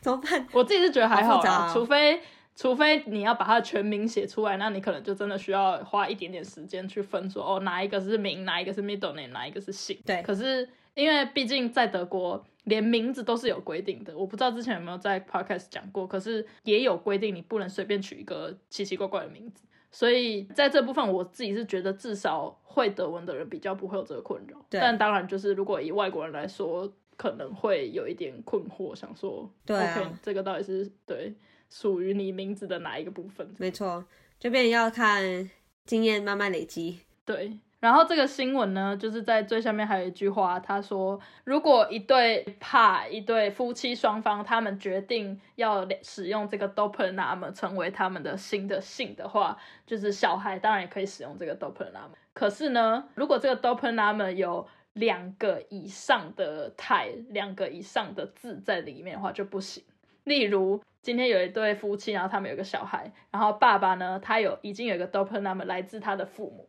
[0.01, 0.47] 怎么办？
[0.51, 2.19] 我自己是觉得还好除非
[2.55, 9.97] 除非你要把它的全名写出来，那你可能就真的需要花一点点时间去分说哦，哪一个是名，哪一个是 middle name，哪一个是姓。
[10.05, 19.61] 对可是因为毕竟在德国，连名字都是有规定的，我不知道之前有没有在 podcast 讲过，可是也有规定，你不能随便取一个奇奇怪怪的名字。
[19.91, 24.57] 所以在这部分，我自己是觉得至少会德文的人比较不会有这个困扰。
[24.69, 31.33] 对但当然，就是如果以外国人来说，可能会有一点困惑，想说，对啊 o k 这个到底是对
[31.69, 33.47] 属于你名字的哪一个部分？
[33.57, 34.05] 没错，
[34.39, 35.49] 就变成要看
[35.85, 36.99] 经验慢慢累积。
[37.25, 37.57] 对。
[37.79, 49.55] 然后这个新闻呢，就是在最下面还有一句话，他说，如果一对怕一对夫妻双方他们决定要使用这个 d o p e r n a m 成为他们的新的姓的话，
[49.85, 52.09] 就是小孩当然也可以使用这个 d o p e r n a m。
[52.33, 59.83] 可是呢，如果这个 d o p e r n a m 有两个以上的太两个以上的字在里面的话就不行。
[60.23, 66.67] 例如，今天有一对夫妻，然后他们有个小孩，然后爸爸呢，他有已经有一个 d o p e r n a m 来自他的父母，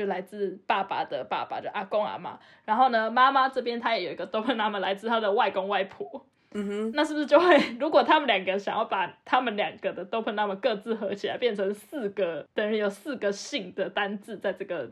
[0.00, 2.38] 就来自爸爸的爸爸，就阿公阿妈。
[2.64, 6.24] 然后呢，妈妈这边她也有一个 doppelname 来自她的外公外婆。
[6.52, 14.90] 嗯哼，那是不是就会， 如果他们两个想要把他们两个的 doppelname 各自合起来，变成四个，等于有四个姓的单字在这个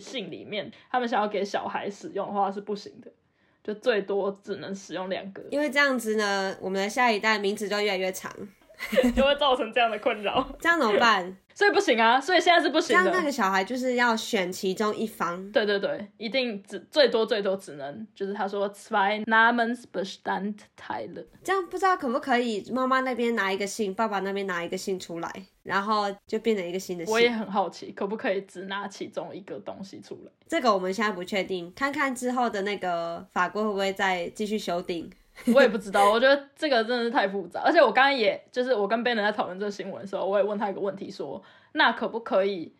[0.00, 3.08] 姓里面，他们想要给小孩使用的话是不行的，
[3.62, 8.32] 就最多只能使用两个，因为这样子呢，我们的下一代名字就越来越长，
[9.14, 11.34] 就会造成这样的困扰，这样怎么办？
[11.56, 13.10] 所以不行啊，所以现在是不行这样。
[13.10, 15.50] 那个小孩就是要选其中一方。
[15.50, 27.30] 对对对，一定只最多最多只能就是他说 zwei Namensbestandteile，这样不知道可不可以，妈妈那边拿一个姓，爸爸那边拿一个姓出来，然后就变成一个新的我也。
[27.30, 30.30] 很好奇，可不可以只拿其中一个东西出来？
[30.46, 35.10] 这个我们现在不确定，看看之后的那个法规会不会再继续修订。
[35.54, 37.60] 我也不知道，我觉得这个真的是太复杂。
[37.64, 42.74] 而且我刚刚也就是我跟 Ben 在讨论这个新闻的时候，我也问他一个问题说那可不可以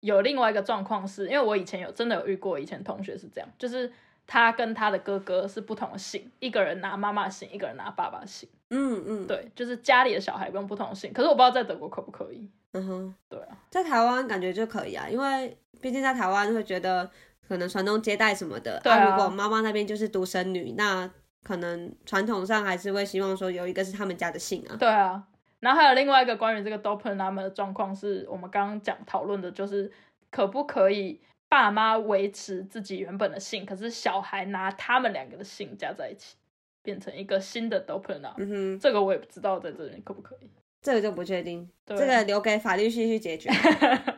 [0.00, 3.92] 有另外一个状况是，因为我以前有真的有遇过，以前同学是这样，就是
[4.26, 8.48] 他跟他的哥哥是不同的姓，一个人拿妈妈姓，一个人拿爸爸姓。
[8.70, 12.48] 嗯嗯，对，就是家里的小孩用不同的姓，可是我不知道在德国可不可以。
[12.72, 17.10] 嗯哼，对啊，在台湾感觉就可以啊，因为毕竟在台湾会觉得
[17.48, 18.78] 可能传宗接代什么的。
[18.84, 21.10] 对啊如果妈妈那边就是独生女，那
[21.48, 24.76] 可能传统上还是会希望说有一个是他们家的姓啊。
[24.76, 25.26] 对啊，
[25.60, 29.90] 然后还有另外一个关于这个 doppelname 的状况，是我们刚刚讲讨论的，就是
[30.30, 31.18] 可不可以
[31.48, 36.36] 爸妈维持自己原本的姓，可是小孩拿他们两个的姓加在一起，
[36.82, 38.34] 变成一个新的 doppel name。
[38.36, 40.50] 嗯哼，这个我也不知道在这里可不可以。
[40.82, 43.48] 这个就不确定，对这个留给法律系去解决。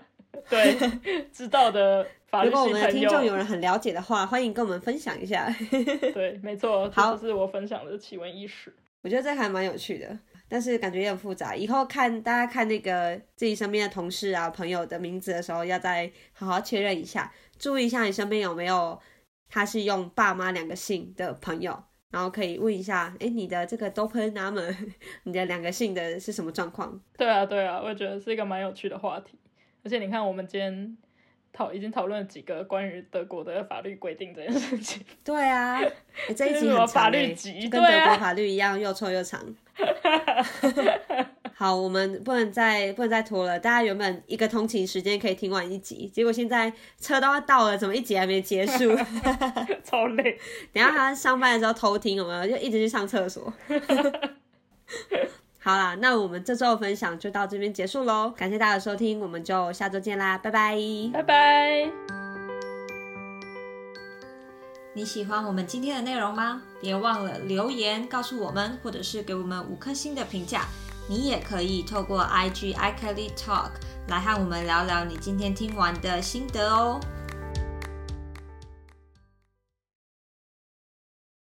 [0.51, 0.77] 对，
[1.33, 5.49] 知道的法律如果我们的听众有，人很了解的话，欢迎跟我们分享一下。
[6.13, 8.75] 对，没错，好这是我分享的奇闻异事。
[9.03, 11.57] 我觉得这还蛮有趣的，但是感觉也很复杂。
[11.57, 19.01] 以后看大家看那个自己身边的同事啊、朋友的名字的时候，要再好好确认一下，注意一下你身边有没有
[19.49, 24.77] 他是用爸妈两个姓的朋友，然后可以问一下，哎，你的这个 doppel name，
[25.23, 27.01] 你的两个姓的是什么状况？
[27.17, 29.40] 对啊，对啊，我觉得是一个蛮有趣的话题。
[29.83, 30.97] 而且你看，我们今天
[31.53, 35.03] 讨已经讨论了几个关于德国的法律规定这件事情。
[35.25, 35.79] 对啊，
[36.29, 39.41] 诶这一集很长法律集跟德国法律一样，又臭又长。
[41.55, 43.59] 好，我们不能再不能再拖了。
[43.59, 48.97] 大家原本一个通勤时间可以听完一集，结果现在车都要到了，怎么一集还没结束？
[49.85, 50.39] 超累。
[50.73, 52.47] 等一下他上班的时候偷听，有没有？
[52.49, 53.53] 就一直去上厕所。
[55.63, 60.75] 好啦，那我们这周的分享就到这边结束喽，感谢大家的收听，我们就下周见啦，拜拜。
[61.13, 61.91] 拜拜。
[64.95, 66.63] 你喜欢我们今天的内容吗？
[66.81, 70.63] 别忘了留言告诉我们，或者是给我们五颗星的评价。
[71.09, 73.73] 你也可以透过 IG iKelly Talk
[74.09, 76.99] 来和我们聊聊你今天听完的心得哦。